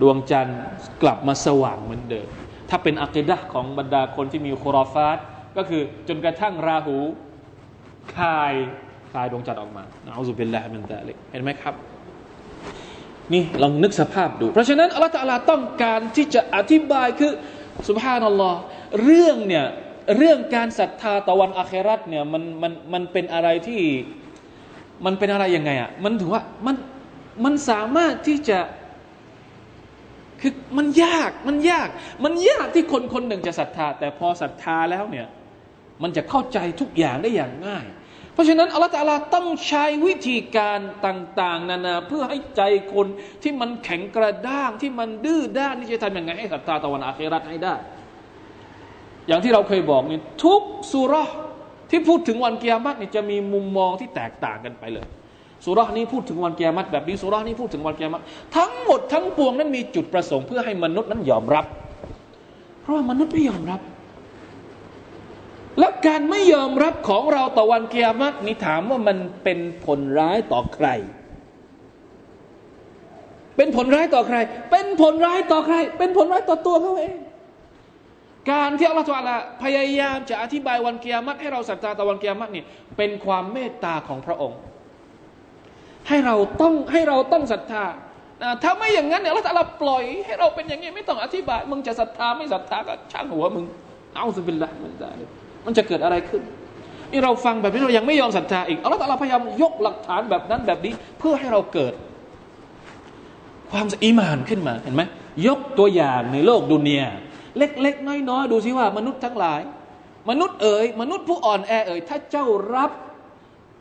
[0.00, 0.58] ดวงจันทร์
[1.02, 2.28] กลับมาสว่างเหมือนเดิม
[2.70, 5.18] ถ้าเป็นอักิดะของบรรดาคนที่มีคุรอฟาต
[5.56, 6.96] ก็คือจนกระทั่งราหู
[8.16, 8.54] คาย
[9.12, 11.74] คายดวงจันทร์ออกมาเอัลลอฮฺบิลลาฮิมินแตาลิกเห็นไหมครับ
[13.32, 17.32] นี่ลองนึกสภาพดู เพราะฉะนั้นอัลลอฮฺต้องการที่จะอธิบายคือ
[17.88, 18.58] สุบฮานัลลอฮ์
[19.02, 19.66] เรื่องเนี่ย
[20.16, 23.82] เรื่องการศรัทธาต่อวันอาคราตเนี่ยมันมันมันเป็นอะไรที่
[25.06, 26.76] มันเป็นอะไรยังไงอะมันถือว่ามัน
[27.44, 28.58] มันสามารถที่จะ
[30.44, 31.88] คือมันยากมันยาก
[32.24, 35.26] มันยากที่คนคนหนึ่งจะศรัทธา แต่พอศรัทธาแล้วเนี่ย
[36.02, 37.86] มันจะเข้าใจทุกอย่างได้อย่างง่าย
[38.32, 42.62] เพราะฉะนั้นอัลลอฮฺตาลาต้องใช้วิธีการต่าง ๆ นานาเพื่อให้ใจ
[42.94, 43.06] คน
[43.42, 47.74] ที่มันแข็งกระด้างที่มันดื้อด้านที่จะทำยังไงให้ศรัทธาตะวันอาคราตให้ได้
[49.28, 51.14] อย่างที่เราเคยบอกนี่ทุกสุร
[51.90, 55.06] ที่พูดถึงวันเกียรตินี่จะมีมุมมองที่แตกต่างกันไปเลย
[55.64, 58.22] สุรานี้พูดถึงวันเกียรติแบบนี้สุรานี้พูดถึงวันเกียรติ
[58.56, 61.64] ทั้งหมดทั้งปวงนั้นมีจุดประสงค์เพื่อให้มนุษย์นั้นยอมรับ
[62.82, 63.80] เพราะว่ามนุษย์ไม่ยอมรับ
[65.78, 70.88] และการไม่ยอมรับของเราต่อวันเกียรตินี่ถามว่ามันเป็นผลร้ายต่อใคร
[73.56, 74.36] เป็นผลร้ายต่อใคร
[74.70, 77.14] เป็นผลร้ายต่อใคร เป็นผลร้ายต่อตัวเขาเอง
[78.50, 79.30] การที่อัลลอฮฺ
[79.62, 84.58] พยายามจะอธิบายวันเกียรติให้เราศรัทธาต่อวันเกียรตินี่ยเป็นความเมตตาของพระองค์
[86.08, 87.84] ให้เราต้องให้เราต้องศรัทธา
[88.62, 93.64] ถ้าไม่อย่างนั้นเนี่ยเราจะปล่อยให้เราเป็นอย่างนี้ไม่ต้องอธิบาย มึงจะศรัทธาไม่ศรัทธาก็ช่างหัวมึง
[94.14, 95.08] เอาสุบินละมันจะ
[95.66, 96.42] มันจะเกิดอะไรขึ้น
[97.12, 101.94] นี่เราฟังแบบนี้เรายังไม่ยอมศรัทธาอีกเอัลลอฮฺพยายามยกหลักฐานแบบนั้นแบบนี้ เพื่อให้เราเกิด
[103.70, 105.02] ความอีมานขึ้นมาเห็นไหม
[105.46, 107.08] ยกตัวอย่างในโลกดุนยา
[107.58, 109.60] เล็ก ๆ น้อยๆดูสิว่ามนุษย์ทั้งหลาย
[110.30, 112.90] มนุษย์เอ๋ยมนุษย์ผู้อ่อนแอเอ๋ยถ้าเจ้ารับ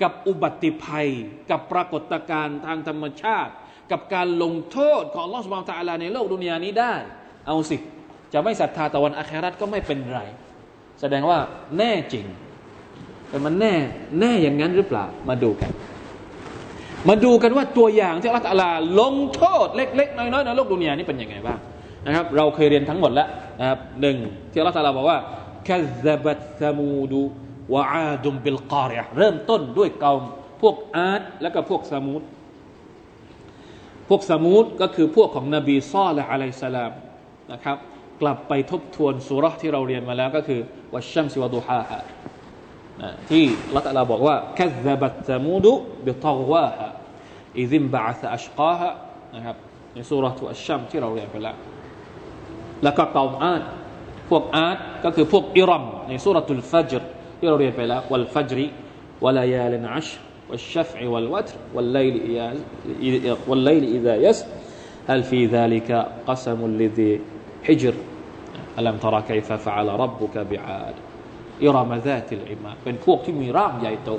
[0.04, 1.08] กับอุบัติภัย
[1.52, 3.52] กับปรากฏการณ์ทางธรรมชาติ
[3.92, 6.94] กับการลงโทษของลอสมาตาลาในโลกดุนยานี้ได้
[7.48, 7.78] เอาสิ
[8.34, 10.20] จะไม่ศรัทธาตะวันอาคราตก็ไม่เป็นไร
[11.02, 11.38] แสดงว่า
[11.78, 12.26] แน่จริง
[13.30, 13.74] แต่มันแน่
[14.20, 15.72] แน่อย่างนั้นหรือเปล่ามาดูกัน
[17.10, 21.60] มาดูกันว่าตัวอย่างที่อัลลอฮฺลงโทษเล็กๆ น้อยๆในโลกดุนยานี้เป็นยังไงบ้าง
[22.06, 23.28] นะครับ เราเคยเรียนทั้งหมดแล้ว
[23.60, 24.18] นะครับหนึ่ง
[24.52, 25.18] ที่อัลตาลาบอกว่า
[25.68, 27.22] คัซบัตซามูดู
[27.74, 30.14] วะอาดุมบิลกอริยเริ่มต้นด้วยเกา
[30.62, 32.22] พวกอาร์ตแล้วก็พวกซามูด
[34.10, 36.92] พวกซามูดก็คือพวกของนบีซอและอะลัยสลาม
[37.52, 37.78] นะครับ
[38.22, 40.60] กลับไปทบทวนสุรษที่เราเรียนมาแล้วก็คือ
[40.94, 42.00] วัชชัมซิวะดูฮาฮะ
[43.30, 43.44] ที่
[43.76, 45.72] ละตัลาบอกว่าคัซบัตซามูดุ
[46.06, 46.88] บิตอวาฮะ
[47.58, 48.90] إذ انبعث أشقاها
[49.36, 49.56] นะครับ
[49.94, 51.56] ในซูเราะห์อัชชัมส์ที่เราเรียนไปแล้ว
[52.84, 53.62] แล้วก็เกาอาด
[54.30, 57.04] พวกอาดก็คือพวกอิรัมในسورة الفجر
[57.44, 67.94] ที่เราเรียนไปแล้วوالفجر وليال عشر والشفع والوتر والليل إذا والليل إذا يسر هل في ذلك قسم لذي
[67.94, 74.10] حجر ألم تر كيف فعل ربك بعاد إرم ذات العمادเป็นพวกที่มีร่างใหญ่โต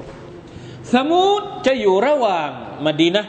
[0.94, 2.50] สมุดจะอยู่ระหว่าง
[2.86, 3.24] มดีนะ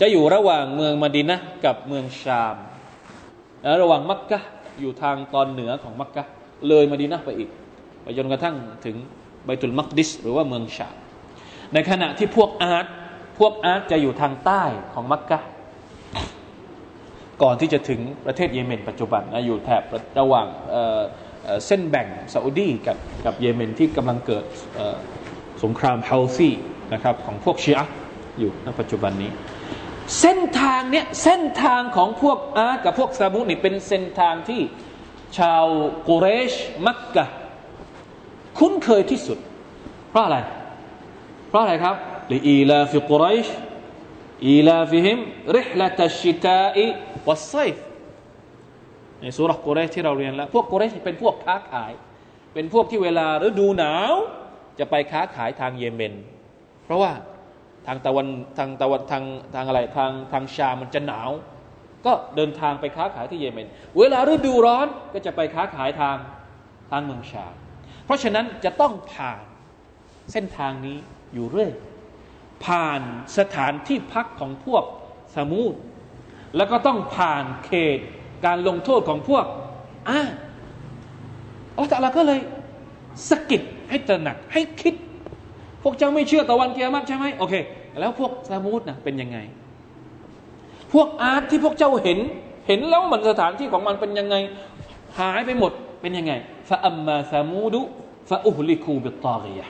[0.00, 2.56] จะอยู่ระหว่างเมืองมดีนะกับเมืองชาม
[3.62, 4.38] และระหว่างมักกะ
[4.80, 6.22] อยู่ทางตอนเหนือของมักกะ
[6.68, 7.50] เลยมดีนะไปอีก
[8.04, 8.96] ไปจนกระทั่งถึง
[9.44, 10.88] ไบตุลมักดิสหรือว่าเมืองชา
[11.72, 12.86] ในขณะที่พวกอาร์ต
[13.38, 14.62] พวกอาร์ตจะอยู่ทางใต้
[14.94, 15.40] ของมักกะ
[17.42, 19.82] ก่อนที่จะถึงประเทศเยเมน ปัจจุบันนะอยู่แถบ
[20.20, 20.46] ระหว่าง
[21.66, 24.44] เส้นแบ่งซาอุดีกับกับเยเมนที่กำลังเกิด
[25.62, 26.50] สงครามฮูซี
[26.92, 27.84] นะครับของพวกชีอะ
[28.38, 29.30] อยู่ในปัจจุบันนี้
[30.20, 34.60] เส้นทางเนี้ยเส้นทางของพวกอาดกับพวกซามูดนี่เป็นเส้นทางที่
[35.38, 35.64] ชาว
[36.08, 36.52] กุเรช
[36.86, 37.26] มักกะ
[38.58, 39.38] คุ้นเคยที่สุด
[40.10, 40.38] เพราะอะไร
[41.48, 41.96] เพราะอะไรครับ
[42.32, 43.46] لإيلاف قريش
[44.46, 45.18] إيلافهم
[45.56, 47.74] رحلة الشتاء والصيف
[49.20, 51.92] ในสุรกุเรชที่เราเรียนแล้ว พวกกุเรชเป็นพวกค้าขาย
[52.54, 54.14] เป็นพวกที่เวลาฤดูหนาว
[54.78, 56.14] จะไปค้าขายทางเยเมน
[56.84, 57.12] เพราะว่า
[57.86, 58.26] ทางตะวัน
[58.58, 61.30] ทางตะวันทางทางอะไรทางทางชามันจะหนาว
[62.06, 66.16] ก็เดินทางไปค้าขายที่เยเมน เวลาฤดูร้อนก็จะไปค้าขายทาง
[66.90, 67.46] ทางเมืองชา
[68.04, 69.40] เพราะฉะนั้นจะต้องผ่าน
[70.32, 70.96] เส้นทางนี้
[71.34, 71.72] อยู่เรื่อย
[72.64, 73.00] ผ่าน
[73.38, 74.84] สถานที่พักของพวก
[75.36, 75.74] ซามูด
[76.56, 77.98] แล้วก็ต้องผ่านเขต
[78.46, 79.44] การลงโทษของพวก
[80.08, 80.20] อ่า
[81.76, 82.40] อัลลอฮฺก็เลย
[83.28, 84.94] สกิดให้ตระหนักให้คิด
[85.82, 87.54] พวกเจ้าไม่เชื่อต่อวันกิยามะฮ์ใช่ไหมโอเค
[88.00, 89.38] แล้วพวกซามูดนะเป็นยังไง
[90.92, 92.18] พวกอาร์ตที่พวกเจ้าเห็น
[92.66, 94.36] เห็นแล้วมันสถานที่ของมันเป็นยังไง
[95.18, 96.32] หายไปหมดเป็นยังไง
[96.68, 99.66] فأما ثمود فأهلكوا بالطاغية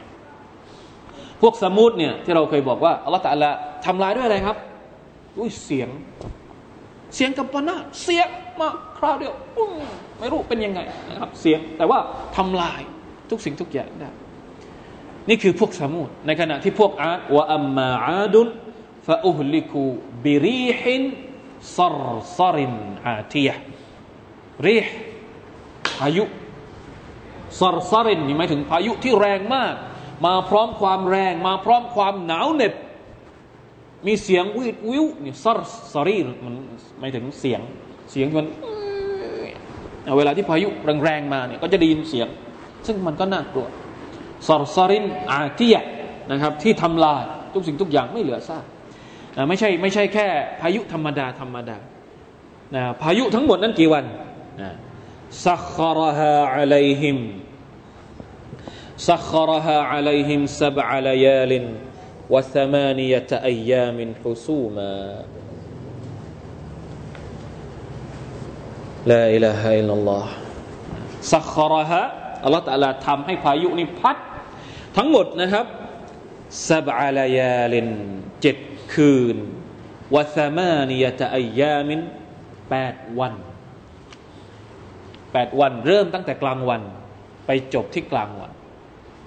[1.40, 3.50] พวกซามูดเนี่ยที่เราเคยบอกว่าอัลลอฮฺตะละ
[3.86, 4.56] ทำลายด้วยอะไรครับ
[5.38, 5.88] ด้วยเสียง
[7.14, 8.28] เสียงกัมปนาเสียง
[8.60, 9.34] มาคราวเดียว
[10.18, 11.98] ไม่รู้เป็นยังไงนะครับ เสียงแต่ว่า
[12.36, 12.80] ทำลาย
[13.30, 14.10] ทุกสิ่งทุกอย่างได้
[15.28, 24.94] นี่คือพวกซามูดในขณะที่พวกอาดوأما عاد فأهلكوا بريح صرصر عاتية ريح
[26.00, 26.24] พายุ
[27.58, 29.74] ซรซรินนี่หมายถึงพายุที่แรงมาก
[30.26, 32.74] มาพร้อมความแรง มาพร้อมความหนาวเหน็บ
[34.06, 36.54] มีเสียงวิดวิวนี่ซอร์ซอรี่มัน
[37.00, 37.60] ไม่ถึงเสียง
[38.10, 38.46] เสียงมัน
[40.16, 40.68] เวลาที่พายุ
[41.04, 42.28] แรงๆมาเนี่ยก็จะได้ยินเสียง
[42.86, 43.68] ซึ่งมันก็น่ากลัว
[44.46, 45.76] ซอร์ซอรินอาทีย
[46.30, 47.22] นะครับ ที่ทำลาย
[47.54, 48.64] ทุกสิ่งทุกอย่างไม่เหลือซาก
[49.48, 50.26] ไม่ใช่ไม่ใช่แค่
[50.60, 51.76] พายุธรรมดาธรรมดา
[52.74, 54.04] นะพายุทั้งหมดนั้นกี่วัน
[55.46, 57.18] ซัครฮาอะลัยฮิม
[59.08, 61.64] ซัครฮาอะลัยฮิมสับอะลายาลิน
[62.34, 64.92] วะสมานียะอัยยามินฮุซูมา
[69.10, 70.26] ลาอิลาฮะอิลลัลลอฮ
[71.32, 71.40] ซั
[74.96, 75.66] ทั้งหมดนะครับ
[76.70, 77.86] สับอลายาลิน
[78.42, 78.56] เจ็ด
[78.94, 79.36] คืน
[80.14, 82.00] วะสมานียะอัยามิน
[82.70, 83.34] แปดวัน
[85.34, 86.82] แปดวันเริ่มตั้งแต่กลางวัน
[87.46, 88.50] ไปจบที่กลางวัน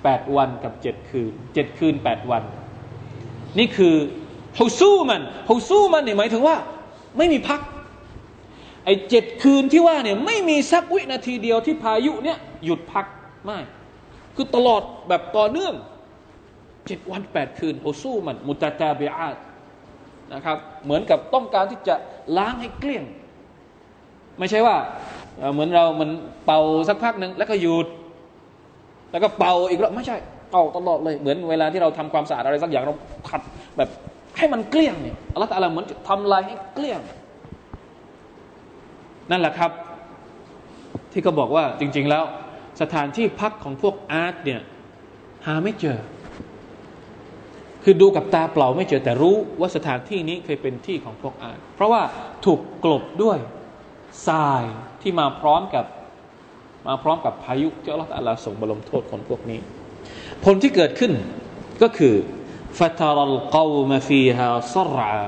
[0.03, 2.43] แปดวันกับเจ็ดคืนเจ็ดคืนแปดวัน
[3.59, 3.95] นี่คือ
[4.59, 6.55] ฮุซูมันฮุซูมันเนี่ยหมายถึงว่า
[7.17, 7.61] ไม่มีพัก
[8.85, 13.05] ไอ้เจ็ดคืนที่ว่าเนี่ยไม่มีสักวินาทีเดียวที่พายุเนี่ยหยุดพัก
[13.45, 13.59] ไม่
[14.35, 15.73] คือตลอดแบบต่อเนื่อง
[16.87, 19.37] เจ็ดวันแปดคืนฮุซูมันมุตตาเบีอาต
[20.33, 21.95] นะครับ เหมือนกับต้องการที่จะ
[22.37, 23.03] ล้างให้เกลี้ยง
[24.39, 24.75] ไม่ใช่ว่า
[25.53, 26.09] เหมือนเรามัน
[26.45, 27.87] เป่าสักพักหนึ่งแล้วก็หยุด
[29.11, 30.17] แล้วก็เป่าอีกแล้วไม่ใช่
[30.51, 32.95] เอาตลอดเลยเหมือนเวลาที่เราทำความสะอาดอะไรสักอย่างเรา
[33.29, 33.41] ขัด
[33.77, 33.89] แบบ
[34.37, 37.01] ให้มันเกลี้ยงเนี่ยอัลลอฮฺตะลาเหมือนทำลายให้เกลี้ยง
[39.31, 39.71] นั่นแหละครับ
[41.11, 42.23] ที่เขาบอกว่าจริง ๆ แล้ว
[42.81, 44.61] สถานที่พักของพวกอาร์ตเนี่ย
[45.45, 45.99] หาไม่เจอ
[47.83, 52.01] คือดูกับตาเปล่าไม่เจอแต่รู้ว่าสถานที่นี้เคยเป็นที่ของพวกอาร์ตเพราะว่า
[52.45, 53.37] ถูกกลบด้วย
[54.27, 54.63] ทราย
[55.01, 55.85] ที่มาพร้อมกับ
[56.87, 59.59] มาพร้อมกับพายุที่อัลลอฮฺส่งบาลงโทษคนพวกนี้
[60.43, 61.11] ผลที่เกิดขึ้น
[61.81, 62.15] ก็คือ
[62.79, 65.21] ฟาตารัลกาวมฟีฮาซรา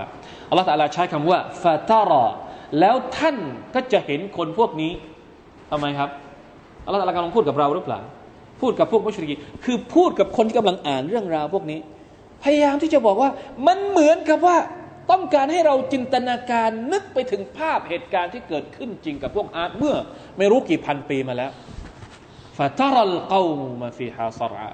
[0.50, 2.26] อัลลอฮฺตะลลาใช้คำว่าฟาตารา
[2.80, 3.38] แล้วท่าน
[3.76, 4.92] ก็จะเห็นคนพวกนี้
[5.72, 6.10] ทำไมครับ
[6.86, 8.00] อัลลอฮฺตะลลากำลังพูดกับเราหรือเปล่า
[8.62, 11.80] พูดกับพวกมุชริกคือพูดกับคนที่กำลังอ่านเรื่องราวพวกนี้
[12.44, 13.30] พยายามที่จะบอกว่า
[13.68, 14.58] มันเหมือนกับว่า
[15.12, 19.96] ต้องการให้เราจินตนาการนึกไปถึงภาพเหตุการณ์ที่เกิดขึ้นจริงกับพวกอาร์ตเมื่อ
[20.38, 21.52] ไม่รู้กี่พันปีมาแล้ว
[22.58, 23.48] ฟาตารัลกาว
[23.82, 24.70] มาฟีฮาซรา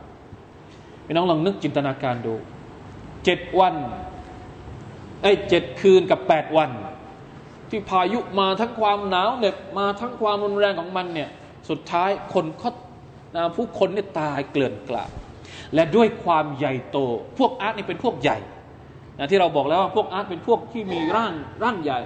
[1.05, 2.35] พี่น้องลองนึกจินตนาการดู
[3.25, 3.75] เจ็ดวัน
[5.23, 6.69] ไอ้เจ็ดคืนกับแปดวัน
[7.69, 11.29] ที่พายุมาทั้งความหนาวเหน็บมาทั้งความรุนแรงของมันเนี่ย
[11.69, 12.71] สุดท้ายคนเขา
[13.55, 15.11] ผู้คนเนี่ยตายเกลื่อนกลาด
[15.73, 16.97] และด้วยความใหญ่โต
[17.37, 18.37] พวกอาร์ตนี่เป็นพวกใหญ่
[19.19, 22.01] นะที่เราบอกแล้วว่าพวกอาร์ตเป็นพวกที่มีร่างร่างใหญ่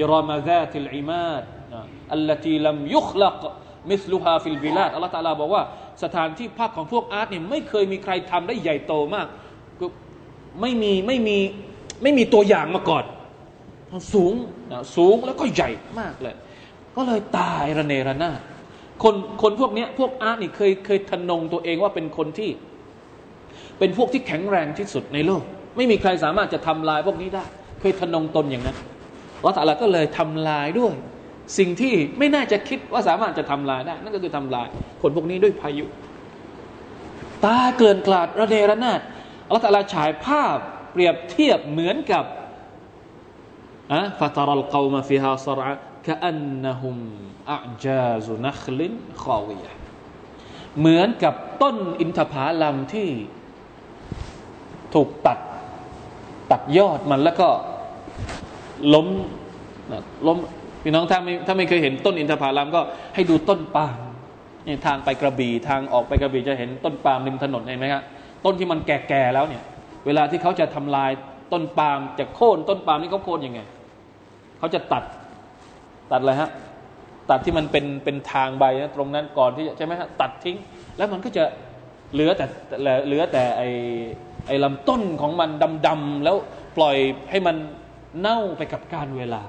[0.00, 1.42] إرم ذات العماد
[2.12, 3.40] التي لم يخلق
[3.90, 5.62] مثلها في البلادอัลลอฮฺตาลาบอกว่า
[6.02, 9.26] สถานที่พักของพวกอาร์ตเนี่ยไม่เคยมีใครทำได้ใหญ่โตมาก
[10.60, 11.38] ไม่มีไม่มี
[12.02, 13.04] ไม่มีตัวอย่างมาก่อน
[14.14, 14.34] สูง
[14.72, 16.34] นะสูงแล้วก็ใหญ่มากเลย
[16.96, 18.40] ก็เลยตายระเนระนาด
[19.02, 22.50] คนคนพวกนี้พวกอาร์ตนี่เคยเคยทนงตัวเองว่าเป็นคนที่
[23.78, 25.44] เป็นพวกที่แข็งแรงที่สุดในโลก
[25.76, 27.44] ไม่มีใครสามารถจะทำลายพวกนี้ได้
[27.80, 28.76] เคยทนงตนอย่างนั้น
[29.44, 30.94] วัตละก็เลยทำลายด้วย
[31.58, 34.66] สิ่งที่ไม่น่าจะคิดว่าสามารถจะทำลายได้ นั่นก็คือทำลาย
[35.02, 35.84] คนพวกนี้ด้วยพายุ
[37.44, 39.00] ตาเกินกลาดระเนระนาด
[39.46, 40.58] อัลลอฮฺตะฉายภาพ
[40.92, 42.24] เปรียบเทียบเหมือนกับ
[43.92, 45.74] อะฟาตารัลกาวมาฟิฮาซรอะ
[46.06, 46.96] กะอันนะฮุม
[47.52, 49.66] อัจาซุนัคลินขอวีย
[50.78, 53.08] เหมือนกับต้นอินทผลัมที่
[54.94, 55.38] ถูกตัด
[56.52, 57.48] ตัดยอดมันแล้วก็
[58.94, 59.06] ล้ม
[60.26, 60.36] ล้ม
[60.82, 62.80] พี่น้องถ้าไม่ถ้าไม่เคยเห็นต้นอินทผลัมก็
[63.14, 63.96] ให้ดูต้นปาล์ม
[64.66, 68.02] นี่ทางไปกระบี่ทางออกไปกระบี่จะเห็นต้นปาล์มริมถนนเห็นไหมครับ
[68.44, 69.62] ต้นที่มันแก่ๆแล้วเนี่ย
[70.06, 71.10] เวลาที่เขาจะทำลาย
[71.52, 73.60] ต้นปาล์มจะโค่นต้นปาล์มนี่เขาโค่นยังไง
[74.58, 75.04] เขาจะตัด
[76.10, 76.50] ตัดอะไรฮะ
[77.30, 80.56] ตัดที่มันเป็นเป็นทางใบนะตรงนั้นก่อนที่ใช่ไหมฮะตัดทิ้ง
[80.96, 81.44] แล้วมันก็จะ
[82.12, 82.46] เหลือแต่
[83.06, 83.62] เหลือแต่ไอ
[84.46, 85.50] ไอ้ลำต้นของมัน
[85.86, 86.36] ดำๆแล้ว
[86.76, 86.96] ปล่อย
[87.30, 87.56] ให้มัน
[88.20, 89.42] เน่าไปกับการเวลา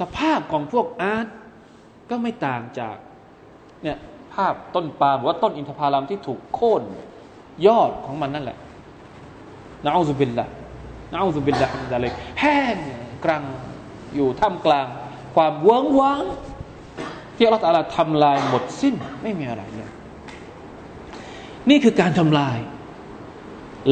[0.00, 1.26] สภาพของพวกอาร์ต
[2.10, 2.96] ก็ไม่ต่างจาก
[3.82, 3.98] เนี่ย
[4.34, 6.82] ภาพต้นปาล์มว่าต้นอินทผลัมที่ถูกโค่น
[7.66, 8.58] ยอดของมันนั่นแหละ
[9.84, 10.46] นะอูซุบิลละ
[11.12, 12.06] นะอูซุบิลละมันอะไร
[12.40, 12.76] แห้ง
[13.24, 13.44] กรัง
[14.14, 14.86] อยู่ท่ามกลาง
[15.34, 16.24] ความเวิ้งว้าง
[17.36, 19.90] ที่อัลลอฮฺทำลายหมดสิ้นไม่มีอะไรเลย
[21.70, 22.58] นี่คือการทำลาย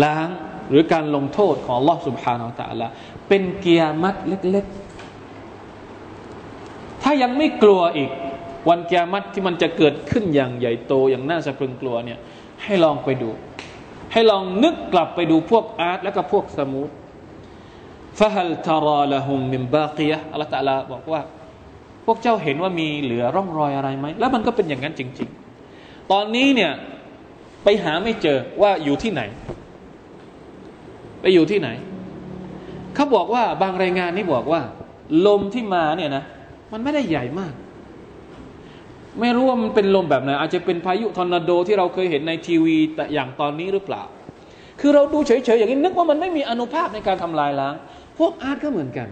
[0.05, 0.29] ล้าง
[0.71, 2.91] หรือการลงโทษของลอสุบฮานาอัลลอฮฺ
[3.29, 8.11] เป็นเกียรมัดเล็กๆ ถ้ายังไม่กลัวอีก
[8.69, 12.19] วันเกียรมัดที่มันจะเกิดขึ้นอย่างใหญ่โตอย่างน่าสะพรึงกลัวเนี่ย
[12.65, 13.31] ให้ลองไปดู
[14.13, 16.89] ให้ลองนึกกลับไปดูพวกอาร์ตและก็พวกสมุท
[18.19, 21.21] ฟะฮัลทาราละฮุมมิมบากียะอัลลอฮฺตะลาบอกว่า
[22.07, 25.29] พวกเจ้าเห็นว่ามีเหลือร่องรอยอะไรไหม แล้วมันก็เป็นอย่างนั้นจริง
[25.71, 26.73] ๆ ตอนนี้เนี่ย
[27.65, 29.23] ไปหาไม่เจอว่าอยู่ที่ไหน
[31.23, 31.69] ไปอยู่ที่ไหน
[32.95, 34.61] เขาบอกว่าบางรายงานนี่บอกว่า
[35.27, 36.25] ลมที่มาเนี่ยนะ
[36.73, 37.53] มันไม่ได้ใหญ่มาก
[39.21, 44.03] ไม่รู้ว่ามันเป็นลมแบบไหน อาจจะเป็นพายุทอร์นาโดที่เราเคยเห็นในทีวีแต่อย่างตอนนี้หรือเปล่า
[44.81, 47.75] คือเราดูเฉยๆอย่างนี้นึกว่ามันไม่มีอนุภาพในการทำลายล้าง
[48.19, 49.09] พวกอาร์ตก็เหมือนกัน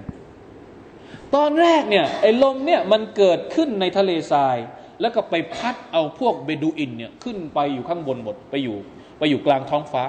[1.35, 4.57] ตอนแรกเนี่ยไอ้ลมเนี่ยมันเกิดขึ้นในทะเลทราย
[5.01, 8.77] แล้วก็ไปพัดเอาพวกเบดูอินเนี่ยขึ้นไปอยู่ข้างบนหมดไปอยู่
[9.19, 10.03] ไปอยู่กลางท้องฟ้า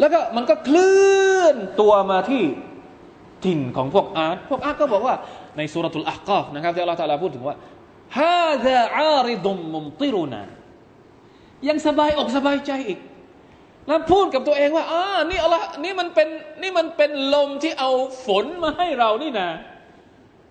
[0.00, 2.42] แล้วก็มันก็เคลื่อนตัวมาที่
[3.44, 5.14] ถิ่นของพวกอาร์ตพวกอาร์ตก็บอกว่า
[5.56, 7.56] ในสุรทูลอักกอฟนะครับที่อัลลอฮฺตาลาพูดถึงว่า
[8.18, 10.42] ฮาซาอาริดุมมุมติรุนา
[11.68, 12.98] ยังสบายอกสบายใจอีก
[13.88, 16.28] แล้วพูดกับตัวเองว่าอ่านี่อัลลอฮ์นี่มันเป็น
[16.62, 17.90] นี่มันเป็นลมที่เอา
[18.26, 19.48] ฝนมาให้เรานี่นะ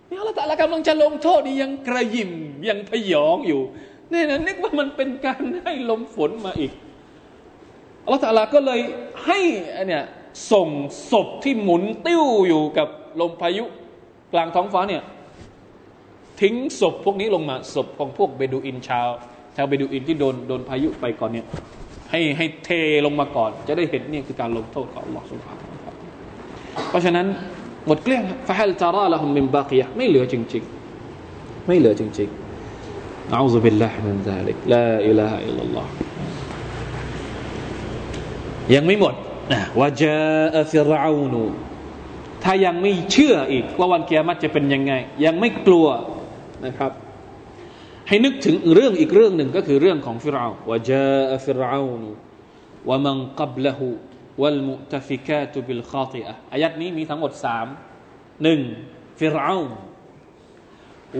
[0.10, 2.32] นี่อัลลอฮ์แต่ละกำลังจะลงโทษนี่ยังกระยิม
[2.70, 3.62] ยังพยองอยู่
[4.14, 6.72] นี่นะนึกว่ามันเป็นการให้ลมฝนมาอีก
[8.04, 8.80] อัลลอฮ์แต่ละก็เลย
[9.26, 9.40] ให้
[9.88, 10.04] เนี่ย
[10.52, 10.70] ส่ง
[11.12, 12.88] ศพที่หมุนติ้วอยู่กับ
[13.22, 13.66] ลมพายุ
[14.34, 15.04] กลางท้องฟ้าเนี่ย
[16.42, 19.08] ทิ้งศพพวกนี้ลงมาศพของพวกเบดูอินชาว
[19.56, 21.46] ชาวเบดูอินที่โดนโดนพายุไปก่อนเนี่ย
[22.12, 22.70] ให้ให้เท
[23.06, 25.96] ลงมาก่อน จะได้เห็นนี่คือการลงโทษของอัลลอฮฺสุบฮานะครับ
[26.90, 27.28] เพราะฉะนั้น
[27.88, 30.64] หมดเกลี้ยงفهل ترى لهم من باقيةไม่เหลือจริง
[31.16, 35.88] ๆ ไม่เหลือจริงๆأعوذ بالله من ذلك لا إله إلا الله
[38.76, 39.14] ยังไม่หมด
[39.52, 41.44] นะوجاء فرعون
[42.44, 44.94] ถ้ายังไม่เชื่ออีกว่าวันกิยามะฮ์จะเป็นยังไง
[45.26, 45.88] ยังไม่กลัว
[46.66, 46.92] นะครับ
[48.08, 52.10] ให้นึกถึงเรื่องอีกเรื่องหนึ่งก็คือเรื่องของฟิรเอาวะจาฟิรานู
[52.90, 53.90] วะมันกับละหู
[54.42, 57.68] วัลมุตฟิกาตุบิลคาติอะอายัดนี้มีทั้งหมดสาม
[58.44, 58.62] หนึ่ง
[59.20, 59.58] ฟิรเอา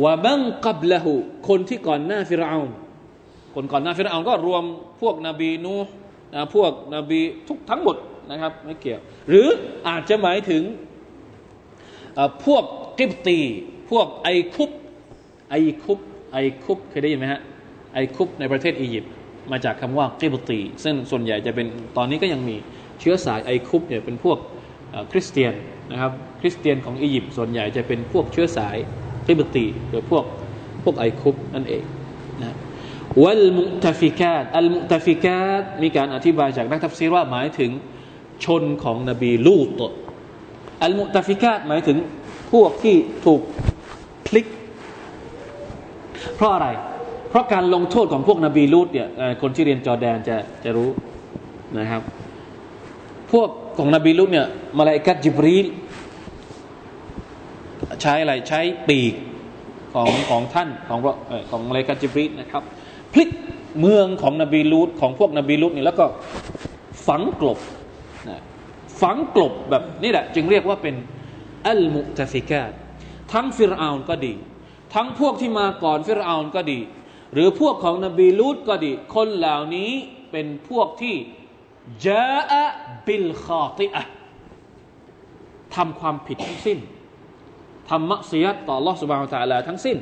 [0.04, 1.16] วะมันกับละหู
[1.48, 2.60] คนที่ก่อนหน้าฟิรเอา
[3.56, 4.64] คนก่อนหน้าฟิรเอาก็รวม
[5.02, 5.76] พวกนบีนู
[6.34, 7.98] นะพวกนบีทุกทั้งหมด
[8.32, 9.48] นะครับไม่เกี่ยว หรือ
[9.88, 10.64] อาจจะหมายถึง
[12.46, 12.64] พวก
[13.00, 13.40] กิบตี
[13.92, 14.70] พวกไอคุปต์
[15.50, 16.00] ไอคุปต์
[16.32, 17.42] ไอคุปต์เคยได้ยินไหมฮะ
[17.94, 19.12] ไอคุปต์ในประเทศอียิปต์
[19.52, 21.68] มาจากคำว่ากิบตีซึ่งส่วนใหญ่จะเป็น
[21.98, 22.56] ตอนนี้ก็ยังมี
[23.00, 24.38] เชื้อสายไอคุปต์เนี่ยเป็นพวก
[25.12, 25.54] คริสเตียน
[25.92, 26.12] นะครับ
[26.42, 28.78] คริสเตียนของอียิปต์ส่วนใหญ่จะเป็นพวกเชื้อสาย
[29.28, 30.24] กิบตีหรือพวก
[30.84, 31.84] พวกไอคุปต์นั่นเอง
[32.42, 32.56] นะ
[33.24, 37.72] والمؤتفكات المؤتفكاتมีการอธิบายจากนักทัฟซีรว่าหมายถึง
[38.46, 39.82] ชนของนบีลูต
[40.84, 41.98] อัลมุตฟิกาตหมายถึง
[42.52, 42.96] พวกที่
[43.26, 43.42] ถูก
[44.28, 44.48] พลิก
[46.36, 46.68] เพราะอะไร
[47.30, 49.08] เพราะการลงโทษของพวกนบีลูตเนี่ย
[49.42, 50.90] คนที่เรียนจอแดนจะจะรู้
[51.80, 52.02] นะครับ
[53.32, 54.48] พวกของนบีลูตเนี่ย
[54.78, 55.66] มาลายกัดจิบรีล
[58.02, 59.14] ใช้อะไรใช้ปีก
[59.94, 61.00] ของของท่านของ
[61.50, 62.64] ของมาลายกัดจิบรีลนะครับ
[63.15, 63.29] พลิก
[63.81, 66.07] เมืองของนบีลูตของพวกนบีลูตนี่แล้วก็
[67.07, 67.59] ฝังกลบ
[69.01, 70.95] ฝังกลบแบบนี่แหละ จึงเรียกว่าเป็น
[71.67, 72.73] อัลมุตฟิกาต
[73.33, 74.35] ทั้งฟิรอาลก็ดี
[74.95, 76.81] ทั้งพวกที่มาก่อนฟิรอาลก็ดี
[77.33, 79.91] หรือพวกของนบีลูตก็ดี คนเหล่านี้
[80.31, 81.17] เป็นพวกที่
[82.07, 82.65] จาอะ
[83.07, 84.03] บิลคาติอะ
[85.75, 86.79] ทำความผิดทั้งสิ้น
[87.89, 89.97] ทำมักซียัตต่อ Allah سبحانه และ تعالى ทั้งสิ้น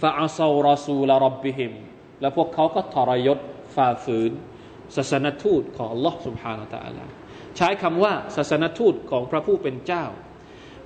[0.00, 1.72] ฟาอัซารอซูลรับบิฮิม
[2.22, 3.38] และพวกเขาก็ทรยศ
[3.76, 4.32] ฝ่าฝืน
[4.96, 7.04] ศาสนทูตของ Allah سبحانه และ تعالى
[7.56, 10.04] ใช้คำว่าศาสนทูตของพระผู้เป็นเจ้า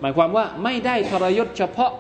[0.01, 1.93] หมายความว่าไม่ได้ทรยศเฉพาะ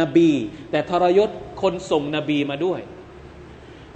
[0.00, 0.30] นบี
[0.70, 1.30] แต่ทรยศ
[1.62, 2.80] คนส่งนบีมาด้วย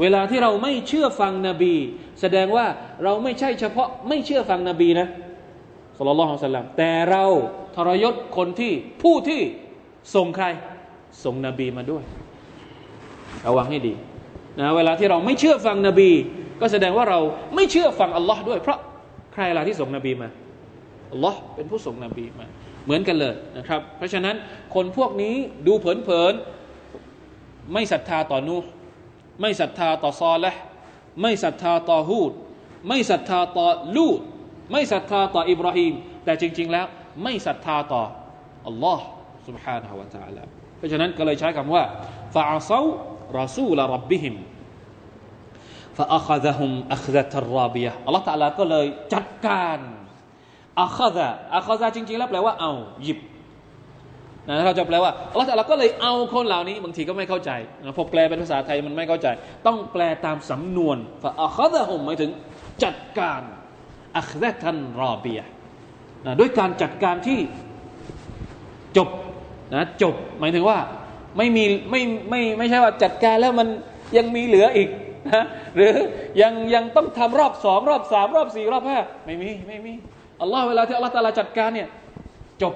[0.00, 1.74] เวลาที่เราไม่เชื่อฟังนบี
[2.20, 2.66] แสดงว่า
[3.04, 5.08] เราไม่ใช่เฉพาะไม่เชื่อฟังนบีนะ
[5.96, 7.24] สุลต่านละฮ์สัลลัมแต่เรา
[7.76, 9.42] ทรยศคนที่ผู้ที่
[10.14, 10.46] ส่งใคร
[11.24, 12.04] ส่งนบีมาด้วย
[13.46, 13.94] ระวังให้ดี
[14.61, 16.11] นะเวลาที่เราไม่เชื่อฟังนบี
[16.61, 17.20] ก็แสดงว่าเรา
[17.54, 18.78] ไม่เชื่อฟังอัลลอฮ์ด้วยเพราะ
[19.32, 20.28] ใครล่ะที่ส่งนบีมา
[21.12, 22.46] อัลลอฮ์เป็นผู้ส่งนบีมา
[22.84, 24.36] เหมือนกันเลยนะครับ เพราะฉะนั้น
[24.74, 25.34] คนพวกนี้
[25.66, 28.56] ดูเผินๆไม่ศรัทธาต่อนู
[29.40, 30.52] ไม่ศรัทธาต่อซอและ
[31.20, 32.32] ไม่ศรัทธาต่อฮูด
[32.88, 34.20] ไม่ศรัทธาต่อลูด
[34.70, 35.92] ไม่ศรัทธาต่ออิบราฮิม
[36.24, 36.86] แต่จริง ๆ แล้ว
[37.22, 38.02] ไม่ศรัทธาต่อ
[38.66, 39.04] อัลลอฮ์
[39.46, 40.42] سبحانه และ تعالى
[40.76, 41.82] เพราะฉะนั้นก็เลยใช้คำว่า
[42.34, 42.80] ฟาอัซา
[43.39, 44.36] รอซูลรับบิฮิม
[45.97, 49.79] ฟาอัคซะฮุมอัคซะตรราบียะอัลลอฮฺตะลาก็เลยจัดการ
[50.81, 52.71] อัคซะอัคซะจริงๆแล้วแปลว่าเอา
[53.03, 53.19] หยิบ
[54.47, 57.51] นะเราจะแปลว่าอัลลอฮฺตะลาก็เลยเอาคนเหล่านี้บางทีก็ไม่เข้าใจ
[57.83, 59.27] นะพอแปลเป็นภาษาไทยมันไม่เข้าใจ
[59.65, 62.31] ต้องแปลตามสำนวนฟาอัคซะฮุมหมายถึง
[62.83, 63.41] จัดการ
[64.17, 65.39] อัคซะตันรอบีย
[66.25, 67.39] นะด้วยการจัดการที่
[68.97, 69.09] จบ
[69.75, 70.77] นะจบหมายถึงว่า
[71.38, 73.67] ไม่มีไม่ไม่ไม่ใช่ว่าจัดการแล้วมัน
[74.17, 74.89] ยังมีเหลืออีก
[75.33, 75.43] นะ
[75.75, 75.93] หรือ
[76.41, 79.93] ยังยังต้องทำรอบสองรอบสามรอบสี่รอบห้าไม่มีไม่มี
[80.41, 81.88] อัลลอฮ์เวลาที่อัลลอฮ์ตาลาจัดการเนี่ย
[82.61, 82.73] จบ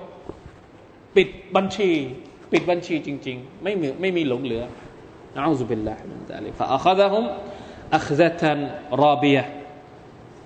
[1.16, 1.92] ปิดบัญชี
[2.52, 4.64] ปิดบัญชีจริง ๆ ไม่มีไม่มีหลงเหลือ
[5.36, 7.24] نعوذ بالله من ذلك فأخذهم
[7.96, 9.44] أخذة رابية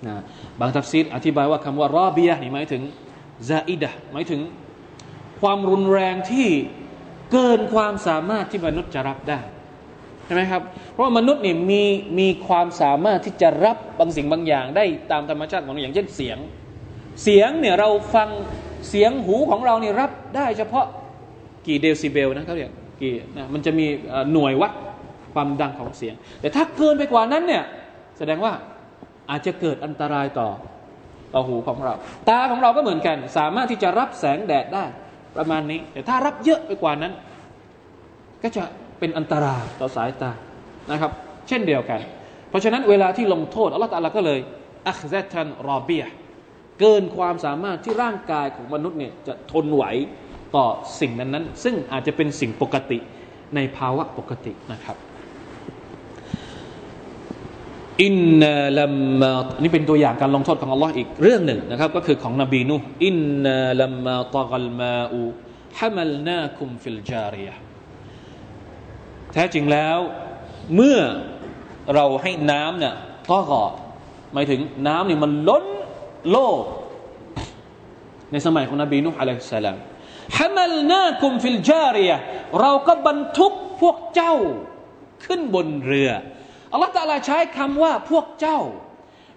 [0.06, 0.14] นะ
[0.60, 2.82] บางทัฟซีรอธิบายว่าคำว่า رابيةนี่หมายถึง
[3.50, 4.40] زائدةหมายถึง
[5.40, 6.48] ความรุนแรงที่
[7.32, 9.40] เกินความสามารถที่มนุษย์จะรับได้
[10.26, 10.62] ใช่ไหมครับ
[10.92, 11.82] เพราะมนุษย์นี่มี
[12.18, 16.38] มีความสามารถที่จะรับบางสิ่งบางอย่างได้ตามธรรมชาติของอย่างเช่นเสียง
[17.22, 18.28] เสียงเนี่ยเราฟัง
[18.88, 20.86] เสียงหูของเราเนี่ยรับได้เฉพาะ
[21.66, 23.86] กี่เดซิเบลนะเขาเรียกกี่นะมันจะมี
[24.32, 24.72] หน่วยวัด
[25.34, 27.64] ความดังของเสียง แต่ถ้าเกินไปกว่านั้นเนี่ย
[28.18, 28.52] แสดงว่า
[29.30, 30.48] อาจจะเกิดอันตรายต่อ
[31.34, 31.94] ต่อหูของเรา
[32.28, 34.84] ตาของเราก็เหมือนกัน สามารถที่จะรับแสงแดดได้
[35.36, 37.12] ประมาณนี้ แต่ถ้ารับเยอะไปกว่านั้น
[38.42, 38.64] ก็จะ
[38.98, 40.30] เป็นอันตรายต่อสายตา
[40.90, 41.12] นะครับ
[41.48, 42.00] เช่นเดียวกัน
[42.48, 44.40] เพราะฉะนั้นเวลาที่ลงโทษอัลลอฮฺตาลาก็เลย
[44.88, 46.04] อัคซทันรอเบีย
[46.80, 49.84] เกินความสามารถที่ร่างกายของมนุษย์เนี่ยจะทนไหว
[50.56, 50.66] ต่อ
[51.00, 52.98] สิ่งนั้นๆ ซึ่งอาจจะเป็นสิ่งปกติ
[53.54, 54.96] ในภาวะปกตินะครับ
[58.02, 59.32] อินนาลัมมา
[59.62, 62.74] นี่เป็นตัวอย่างการลงโทษของอัลลอฮ์อีกเรื่องหนึ่งนะครับ ก็คือของนบีนู
[63.06, 65.20] อินนาลัมมาตกัลมาอู
[65.78, 67.50] ฮามัลนาคุมฟิลจารีย
[69.32, 69.98] แท้จริงแล้ว
[70.74, 70.98] เมื่อ
[71.94, 72.94] เราให้น้ำเนี่ย
[73.30, 73.64] ก็กอ
[74.32, 75.64] หมายถึงน้ำนี่มันล้น
[76.30, 76.62] โลก
[78.32, 79.76] ในสมัยของนบีนุฮ์อะลัยฮิสสลาม
[80.38, 82.16] ฮามัลนาคุมฟิลจาริยะ
[82.60, 84.34] เราก็บรรทุกพวกเจ้า
[85.26, 86.10] ขึ้นบนเรือ
[86.74, 88.58] อัลลอฮฺตาลาใช้คำว่าพวกเจ้า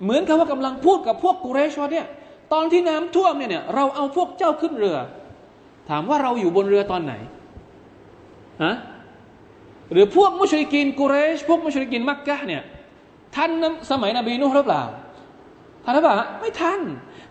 [0.03, 2.07] เหมือนกับว่ากำลังพูดกับพวกกุเรชว่าเนี่ย
[2.53, 4.97] ตอนที่น้ำท่วมเนี่ยเราเอาพวกเจ้าขึ้นเรือ
[5.89, 7.13] ถามว่าเราอยู่บนเรือตอนไหน
[8.63, 8.75] ฮะ
[9.91, 12.61] หรือพวกมุชริกินกุเรช พวกมุชริกินมักกะเนี่ย
[13.35, 13.51] ท่าน
[13.91, 14.83] สมัยนบีนุฮ์หรือเปล่า
[15.83, 16.79] ท่านหรือเปล่าไม่ทัน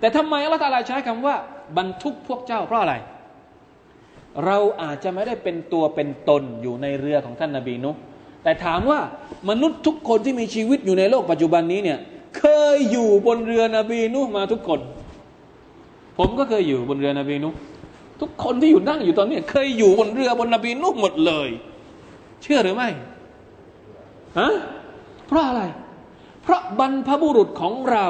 [0.01, 1.37] แต่ทำไมอัลลอฮฺตาลาใช้คำว่า
[1.77, 2.95] บรรทุกพวกเจ้าเพราะอะไร
[4.45, 7.91] เราอาจจะไม่ได้เป็นตัวเป็นตนอยู่ในเรือของท่านนาบีนุ
[8.47, 9.01] แต่ถามว่า
[9.49, 11.99] มนุษย์ทุกคนที่มีชีวิตอยู่ในโลกปัจจุบันนี้เนี่ย
[12.39, 12.45] เค
[12.75, 14.81] ยอยู่บนเรือนบีนุมาทุกคน
[16.19, 17.49] ผมก็เคยอยู่บนเรือนบีนุ
[18.21, 21.49] ทุกคนที่อยู่นั่งอยู่ตอนนี้ เคยอยู่บนเรือบนนบีนุหมดเลย
[22.43, 22.89] เชื่อหรือไม่
[24.39, 24.53] ฮะ
[25.27, 25.63] เพราะอะไร
[26.43, 28.09] เพราะบรรพบุรุษของเรา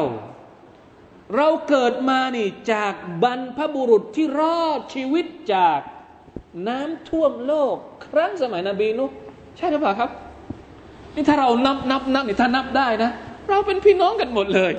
[1.37, 5.81] เราเกิดมานี่จากบรรพบุรุษที่รอดชีวิตจาก
[6.69, 7.77] น้ำท่วมโลก
[8.07, 9.07] ครั้งสมัยนบีนุ
[9.59, 10.11] ใช่หรือเปล่าครับ
[11.17, 13.11] นี่ถ้าเรานับนับนับนี่ถ้านับได้นะ
[13.49, 14.73] เราเป็นพี่น้องกันหมดเลย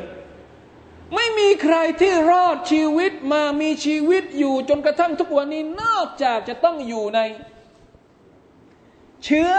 [1.16, 7.20] ไม่มีใครที่รอดชีวิตมามีชีวิตอยู่จนกระทั่งทุกวันนี้นอกจากจะต้องอยู่ใน
[9.26, 9.52] เชื้อ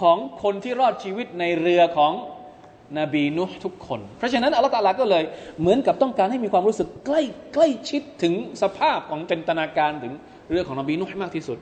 [0.00, 2.12] ของคนที่รอดชีวิตในเรือของ
[2.98, 5.24] นบีนุห์ทุกคน เพราะฉะนั้นอัลลอฮฺตาลาก็เลย
[5.60, 7.22] เหมือนกับต้องการให้มีความรู้สึกใกล้
[7.54, 10.12] ใกล้ชิดถึงสภาพของจินตนาการถึง
[10.50, 11.58] เรื่องของนบีนุห์ให้มากที่สุด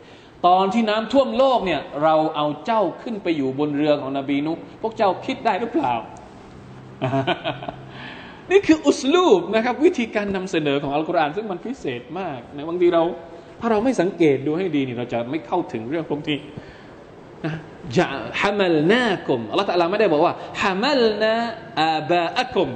[0.47, 5.95] ตอนที่น้ำท่วมโลกเนี่ย เราเอาเจ้าขึ้นไปอยู่บนเรือของนบีนุพวกเจ้าคิดได้หรือเปล่า
[8.51, 13.03] นี่คืออุสลูบนะครับ วิธีการนำเสนอของอัลกุรอานซึ่งมันพิเศษมากนะบางทีเรา
[13.61, 16.39] ถ้าเราไม่สังเกตดูให้ดีนี่เราจะไม่เข้าถึงเรื่องพวกนี้
[17.97, 18.07] จะ
[18.41, 21.35] ฮามัลนาคุมอัลลอฮฺตะลาไม่ได้บอกว่าฮามัลนา
[21.81, 22.71] อาบาอักุม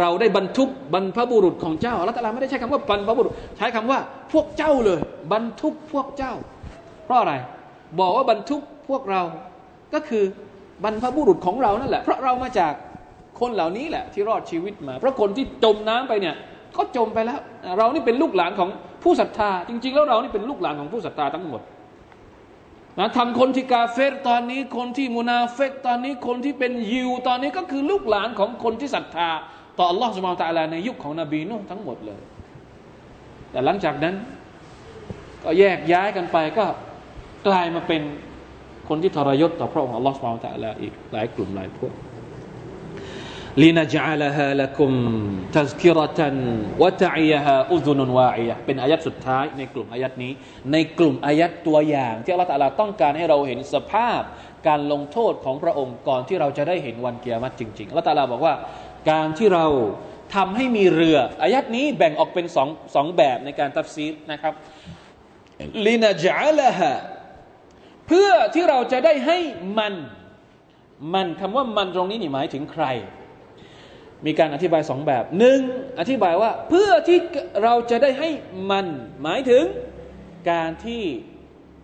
[0.00, 3.98] เราได้บรรทุกบรรพบุรุษของเจ้าอัลลอฮฺตะลาไม่ได้ใช้คำว่าบรรพบุรุษ ใช้คำว่า
[4.32, 5.00] พวกเจ้าเลย
[5.32, 6.34] บรรทุกพวกเจ้า
[7.04, 7.34] เพราะอะไร
[8.00, 9.22] บอกว่าบรรทุกพวกเรา
[9.94, 10.24] ก็คือ
[10.84, 12.72] บรรพบุรุษของเรานั่นแหละ เพราะเรามาจาก
[13.40, 16.34] คนเหล่านี้แหละ ที่รอดชีวิตมา เพราะคนที่จมน้ำไปเนี่ย
[16.76, 17.40] ก็จมไปแล้ว
[17.78, 18.70] เรานี่เป็นลูกหลานของ
[19.02, 21.60] ผู้ศรัทธา จริง ๆ แล้วเรานี่เป็นลูกหลานของผู้ศรัทธาทั้งหมด
[22.98, 29.28] นะทำคนที่กาเฟรตอนนี้คนที่มุนาเฟกตอนนี้คนที่เป็นยิวตอนนี้ก็คือลูกหลานของคนที่ศรัทธา
[29.77, 32.21] ต่ออัลลอฮฺสุบานตะลาในยุคของนบีนุ่ทั้งหมดเลย
[33.51, 34.15] แต่หลังจากนั้น
[35.43, 36.65] ก็แยกย้ายกันไปก็
[37.47, 38.01] กลายมาเป็น
[38.89, 41.93] คนที่ทรยศต่อพระองค์อัลลอฮฺสุบานตะลาอีกหลายกลุ่มหลายพวก
[43.63, 44.91] لنجعلها لكم
[45.57, 46.19] تذكرة
[46.81, 50.31] وتعيها أذن واعية เป็นอายัดสุดท้ายในกลุ่มอายัดนี้
[50.71, 54.21] ในกลุ่มอายัดตัวอย่าง ที่อัลลอฮฺตาลาต้องการให้เราเห็นสภาพ
[54.67, 58.53] การลงโทษของพระองค์ก่อนที่เราจะได้เห็นวันเกียรติจริงๆอัลลอฮฺตาลาบอกว่า
[59.10, 59.66] การที่เรา
[60.34, 64.54] ทำให้มีเรืออายัดนี้แบ่งออกเป็นสองสองแบบในการตัฟซีดนะครับ
[65.86, 66.94] ลินจาลฮะ
[68.06, 69.38] เพื่อที่เราจะได้ให้
[69.78, 69.94] มัน
[71.14, 72.84] มันคำว่ามันตรงนี้นี่หมายถึงใคร
[74.26, 75.60] มีการอธิบายสองแบบหนึ่ง
[76.00, 77.18] อธิบายว่าเพื่อที่
[77.62, 78.30] เราจะได้ให้
[78.70, 78.86] มัน
[79.22, 79.64] หมายถึง
[80.50, 81.02] การที่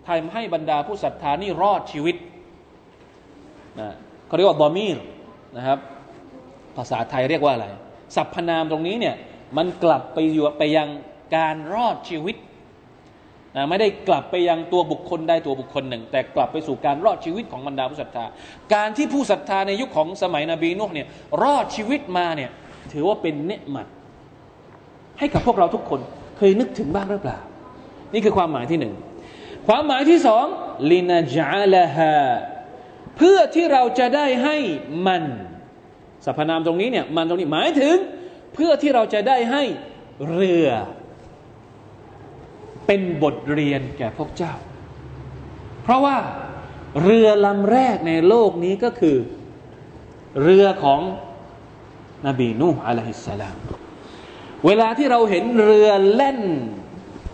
[0.08, 2.16] ทำให้บรรดาผู้ศรัทธานี่รอดชีวิต
[3.80, 3.90] นะ
[4.26, 4.98] เขาเรียกว่าบอมีร
[5.56, 5.78] นะครับ
[6.76, 7.66] ภาษาไทยเรียกว่าอะไร
[8.16, 9.14] สรรพนามตรงนี้เนี่ย
[9.56, 10.88] มันกลับไปอยู่ไปยัง
[11.36, 12.36] การรอดชีวิต
[13.56, 18.24] นะไม่ได้กลับไปยังตัวบุคคลใดตัวบุคคลหนึ่ง แต่กลับไปสู่การรอดชีวิตของบรรดาผู้ศรัทธา
[18.74, 21.06] การที่ผู้ศรัทธาในยุคของสมัยนบีนุเนี่ย
[21.42, 22.50] รอดชีวิตมาเนี่ย
[22.92, 23.86] ถือว่าเป็นเนืหมัด
[25.18, 26.00] ให้กับพวกเราทุกคน
[26.36, 27.38] เคยนึกถึงบ้างหรือเปล่า
[28.12, 28.94] นี่คือความหมายที่หนึ่ง
[29.68, 30.44] ความหมายที่สอง
[30.90, 32.14] ลินาจาลฮา
[33.16, 34.56] เพื่อที่เราจะได้ให้
[35.06, 35.22] มัน
[36.24, 37.96] สรรพนามตรงนี้เนี่ยมันตรงนี้หมายถึง
[38.54, 39.62] เพื่อที่เราจะได้ให้
[40.28, 40.66] เรือ
[42.86, 44.54] เป็นบทเรียนแก่พวกเจ้า
[45.82, 46.18] เพราะว่า
[47.02, 49.16] เรือลำแรกในโลกนี้ก็คือ
[50.42, 51.00] เรือของ
[52.26, 53.56] นบีนูฮ์อะลัยฮิสสลาม
[54.66, 56.40] เวลาที่เราเห็นเรือแล่น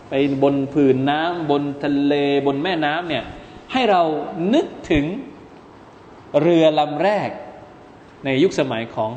[0.08, 2.14] ไปบนผืนน้ำบนทะเล
[2.46, 3.24] บนแม่น้ำเนี่ย
[3.72, 4.02] ให้เรา
[4.54, 5.04] นึกถึง
[6.40, 7.30] เรือลำแรก
[8.24, 9.10] ในยุคสมัยของ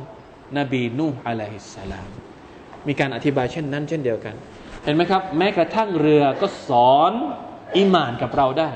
[0.58, 2.10] นบีนูฮ์อะลัยฮิสสลาม
[2.88, 4.36] มีการอธิบายเช่นนั้น เช่นเดียวกัน
[4.84, 7.14] เห็นไหมครับ แม้กระทั่งเรือก็สอน
[7.78, 8.72] อิมานกับเราได้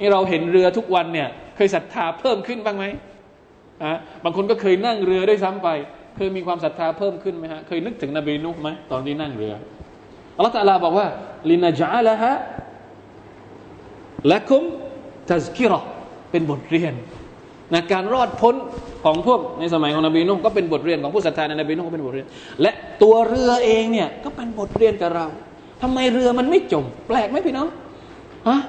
[0.00, 2.84] นี่เราเห็นเรือทุกวันเนี่ย เคยศรัทธาเพิ่มขึ้นบ้างไหม
[3.84, 3.92] อะ
[4.24, 5.68] บางคนก็เคยนั่งเรือด้วยซ้ำไป
[6.16, 9.54] เคยมีความศรัทธาเพิ่มขึ้นไหมฮะ เคยนึกถึงนบีนุไหมตอนที่นั่งเรือ
[10.36, 11.06] อัลลอฮฺตาลาบอกว่า
[11.50, 12.32] ลินาจาละฮะ
[14.32, 14.62] ละคุม
[15.30, 15.80] ทัซกิรอ
[16.30, 16.94] เป็นบทเรียน
[17.74, 18.54] นะการรอดพ้น
[19.04, 22.26] ของพวกในสมัยของนบีนุ่งก็เป็นบทเรียนของผู้ศรัทธาในนบีนุ่งก็เป็นบทเรียน
[22.62, 25.26] และตัวเรือเองเนี่ยก็เป็นบทเรียนกับเรา
[25.82, 27.68] ทำไมเรือมันไม่จม แปลกไหมพี่น้อง
[28.48, 28.60] ฮะ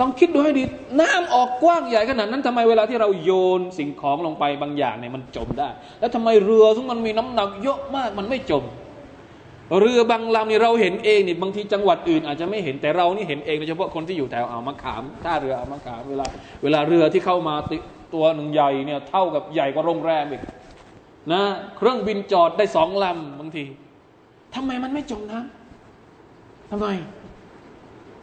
[0.00, 0.64] ลองคิดดูให้ดี
[1.00, 5.68] น้ำออกกว้างใหญ่ขนาดนั้นทำไมเวลาที่เราโยนสิ่งของลงไปบางอย่างเนี่ยมันจมได้
[6.00, 8.64] แล้วทำไมเรือซึ่งมันมีน้ำหนักเยอะมากมันไม่จม
[9.80, 16.26] เรือบางลำนี่เราเห็นเองนี่บางทีจังหวัดอื่น อาจจะไม่เห็นแต่เรานี่เห็นเองโดยเฉพาะคนที่อยู่แถวอ่าวมะขามท่าเรืออ่าวมะขามเวลา
[16.62, 17.54] เวลาเรือที่เข้ามา
[18.14, 20.42] ตัวหนึ่งใหญ่เนี่ยเท่ากับใหญ่กว่าโรงแรมอีก
[21.32, 21.42] นะ
[21.76, 23.64] เครื่องบินจอดได้สองลำบางที
[24.54, 26.86] ทำไมมันไม่จมน้ำทำไม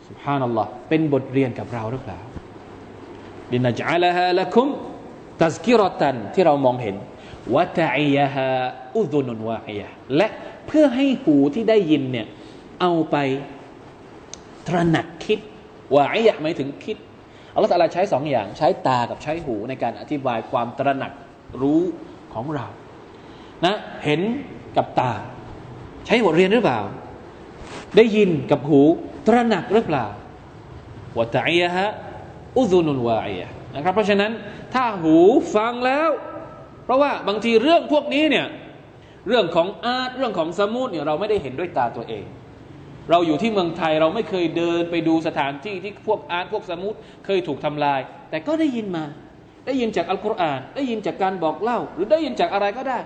[0.08, 2.20] สุภานัลลอฮ์เป็นบทเรียนกับเราหรือเปล่า
[3.52, 4.68] ลินจัลฮะละคุม
[5.42, 6.96] ตัสกิรตันที่เรามองเห็น
[7.56, 8.48] วะตะอียฮะ
[8.96, 10.28] อุดุนุนวาอียะและ
[10.68, 12.28] เพื่อให้หูที่ได้ยินเนี่ย
[12.82, 13.16] เอาไป
[14.68, 15.40] ตระหนักคิด
[15.96, 16.98] วาอียะหมายถึงคิด
[17.58, 21.12] อัลลอฮฺตะลาใช้สองอย่างใช้ตากับใช้หูในการอธิบายความตระหนัก
[21.62, 21.82] รู้
[22.34, 22.66] ของเรา
[23.66, 24.22] นะเห็น
[24.78, 25.12] กับตา
[26.06, 26.80] ใช้บทเรียนหรือเปล่า
[27.98, 28.82] ได้ยินกับหู
[29.28, 30.06] ตระหนักหรือเปล่า
[31.18, 31.90] วะตะอียะฮะ
[32.58, 34.32] อุซุนุนวาอียะนะครับ เพราะฉะนั้น
[34.74, 35.18] ถ้าหู
[35.56, 36.10] ฟังแล้ว
[36.84, 38.48] เพราะว่าบางทีเรื่องพวกนี้เนี่ย
[39.28, 42.26] เรื่องของอาร์ตเรื่องของสมุดเนี่ยเราไม่ได้เห็นด้วยตาตัวเอง
[43.11, 46.95] เราอยู่ที่เมืองไทยเราไม่เคยเดินไปดูสถานที่ที่พวกอาร์ตพวกสมุด
[47.27, 49.05] เคยถูกทำลาย แต่ก็ได้ยินมา
[49.67, 52.99] ได้ยินจากอัลกุรอาน ได้ยินจากการบอกเล่า หรือได้ยินจากอะไรก็ได้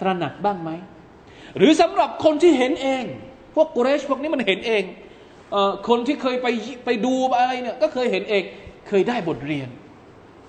[0.00, 0.70] ตระหนักบ้างไหม
[1.56, 3.04] หรือสำหรับคนที่เห็นเอง
[3.54, 4.82] พวกกุเรชพวกนี้มันเห็นเอง
[5.52, 6.46] เออคนที่เคยไป
[6.84, 8.42] ไปดูอะไรเนี่ยก็เคยเห็นเอง
[8.88, 9.68] เคยได้บทเรียน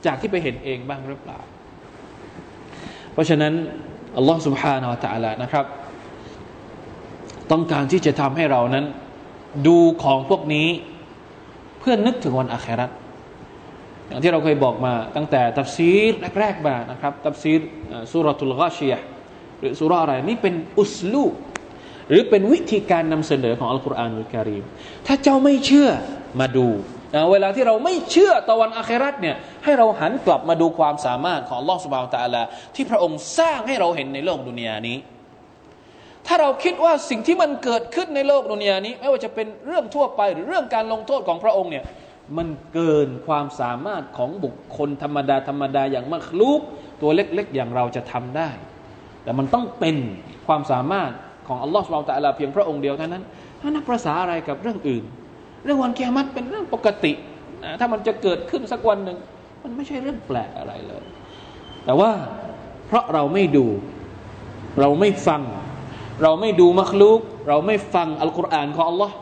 [0.05, 1.39] จากที่ไปเห็นเองบ้างหรือเปล่า
[3.13, 3.53] เพราะฉะนั้น
[4.17, 5.65] อัลลอฮ์ سبحانه และ تعالى นะครับ
[7.52, 8.84] ต้องการที่จะทำให้เรานั้น
[9.66, 10.68] ดูของพวกนี้
[11.78, 12.90] เพื่อนึกถึงวันอาคราต
[14.08, 17.60] อย่างที่เราเคยบอกมาตั้งแต่ตัฟซีรแรกๆมานะครับตัฟซีร
[18.10, 18.94] สุรทุลกาชีย
[19.60, 21.24] หรือสุรอะไรนี่เป็นอุสลู
[22.08, 24.64] หรือเป็นวิธีการนำเสนอของอัลกุรอานอุลกิริม
[25.06, 25.88] ถ้าเจ้าไม่เชื่อ
[26.40, 26.66] มาดู
[27.32, 32.42] เวลาที่เราไม่เชื่อตะวันอาคราตเนี่ยให้เราหันกลับมาดูความสามารถของลอสบาวตาลา
[32.74, 34.96] ที่พระองค์สร้างให้เราเห็นในโลกดุนยานี้
[36.26, 41.84] ถ้าเราคิดว่าสิ่งที่มันเกิดขึ้นในโลกดุนยานี้ ไม่ว่าจะเป็นเรื่องทั่วไปหรือเรื่องการลงโทษของพระองค์เนี่ย
[42.36, 46.60] มันเกินความสามารถของบุคคลธรรมดาธรรมดาอย่างมักลูก
[47.00, 48.50] ตัวเล็กๆ อย่างเราจะทำได้
[49.24, 49.96] แต่มันต้องเป็น
[50.46, 51.10] ความสามารถ
[51.46, 53.24] ของอัลลอฮฺสุบานตะลาเพียงพระองค์เดียวเท่านั้น
[53.60, 55.04] ถ้านับภาษาอะไรกับเรื่องอื่น
[55.64, 57.12] เรื่องวันเกียรติเป็นเรื่องปกติ
[57.80, 59.18] ถ้ามันจะเกิดขึ้นสักวันหนึ่ง
[59.62, 61.04] มันไม่ใช่เรื่องแปลกอะไรเลย
[61.84, 62.10] แต่ว่า
[62.86, 63.66] เพราะเราไม่ดู
[64.80, 65.42] เราไม่ฟัง
[66.22, 69.14] เราไม่ดูมักลุกเราไม่ฟังอัลกุรอานของอัลลอฮ์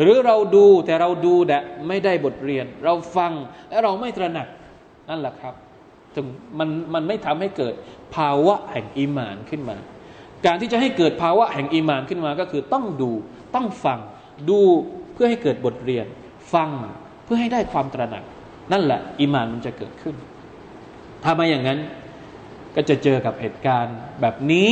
[0.00, 1.58] หรือเราดูแต่เราดูแต่
[1.88, 3.32] ไม่ได้บทเรียน เราฟัง
[3.68, 4.48] และเราไม่ตระหนัก
[5.08, 5.54] นั่นแหละครับ
[6.14, 6.26] ถึง
[6.58, 7.74] มันมันไม่ทำให้เกิด
[8.16, 9.76] ภาวะแห่งอีมานขึ้นมา
[10.46, 13.10] การที่จะให้เกิดภาวะแห่งอีมานขึ้นมาก็คือต้องดู
[13.54, 13.98] ต้องฟัง
[14.50, 14.60] ดู
[15.12, 16.06] เพื่อให้เกิดบทเรียน
[16.52, 16.70] ฟัง
[17.24, 18.24] เพื่อให้ได้ความตระหนัก
[18.72, 20.14] นั่นแหละอิมานมันจะเกิดขึ้น
[21.22, 21.78] ถ้าไม่อย่างนั้น
[22.74, 24.70] ก็จะเจอกับเหตุการณ์แบบนี้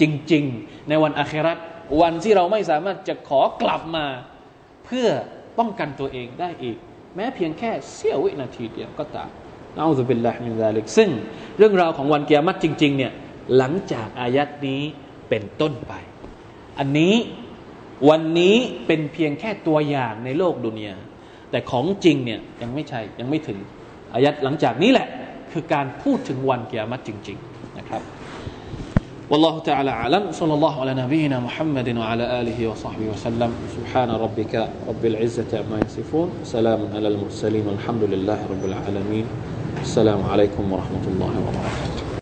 [0.00, 1.58] จริง ๆ ในวันอาคราต
[2.00, 4.06] วันที่เราไม่สามารถจะขอกลับมา
[4.84, 5.08] เพื่อ
[5.58, 6.76] ป้องกันตัวเองได้อีก
[7.16, 9.28] แม้เพียงแค่เสี้ยววินาทีเดียวก็ตาม
[9.76, 11.10] เอาสุบิลลาฮิมินซาลิกซึ่ง
[11.58, 13.12] เรื่องราวของวันเกียรติจริง ๆ เนี่ย
[13.56, 14.80] หลังจากอายัดนี้
[15.28, 15.92] เป็นต้นไป
[16.78, 17.14] อันนี้
[18.08, 18.56] วันนี้
[18.86, 20.96] เป็นเพียงแค่ตัวอย่างในโลกดุนยา
[21.50, 23.58] แต่ของจริงเนี่ยยังไม่ใช่ยังไม่ถึง
[24.14, 25.08] อายัดหลังจากนี้แหละ
[25.52, 27.51] คือการพูดถึงวันเกียรติจริง ๆ
[29.32, 30.32] والله تعالى أعلم.
[30.32, 33.52] صلى الله على نبينا محمد وعلى آله وصحبه وسلم.
[33.76, 36.28] سبحان ربك رب العزة عما يصفون.
[36.44, 39.24] سلام على المرسلين والحمد لله رب العالمين.
[39.82, 42.01] السلام عليكم ورحمة الله وبركاته.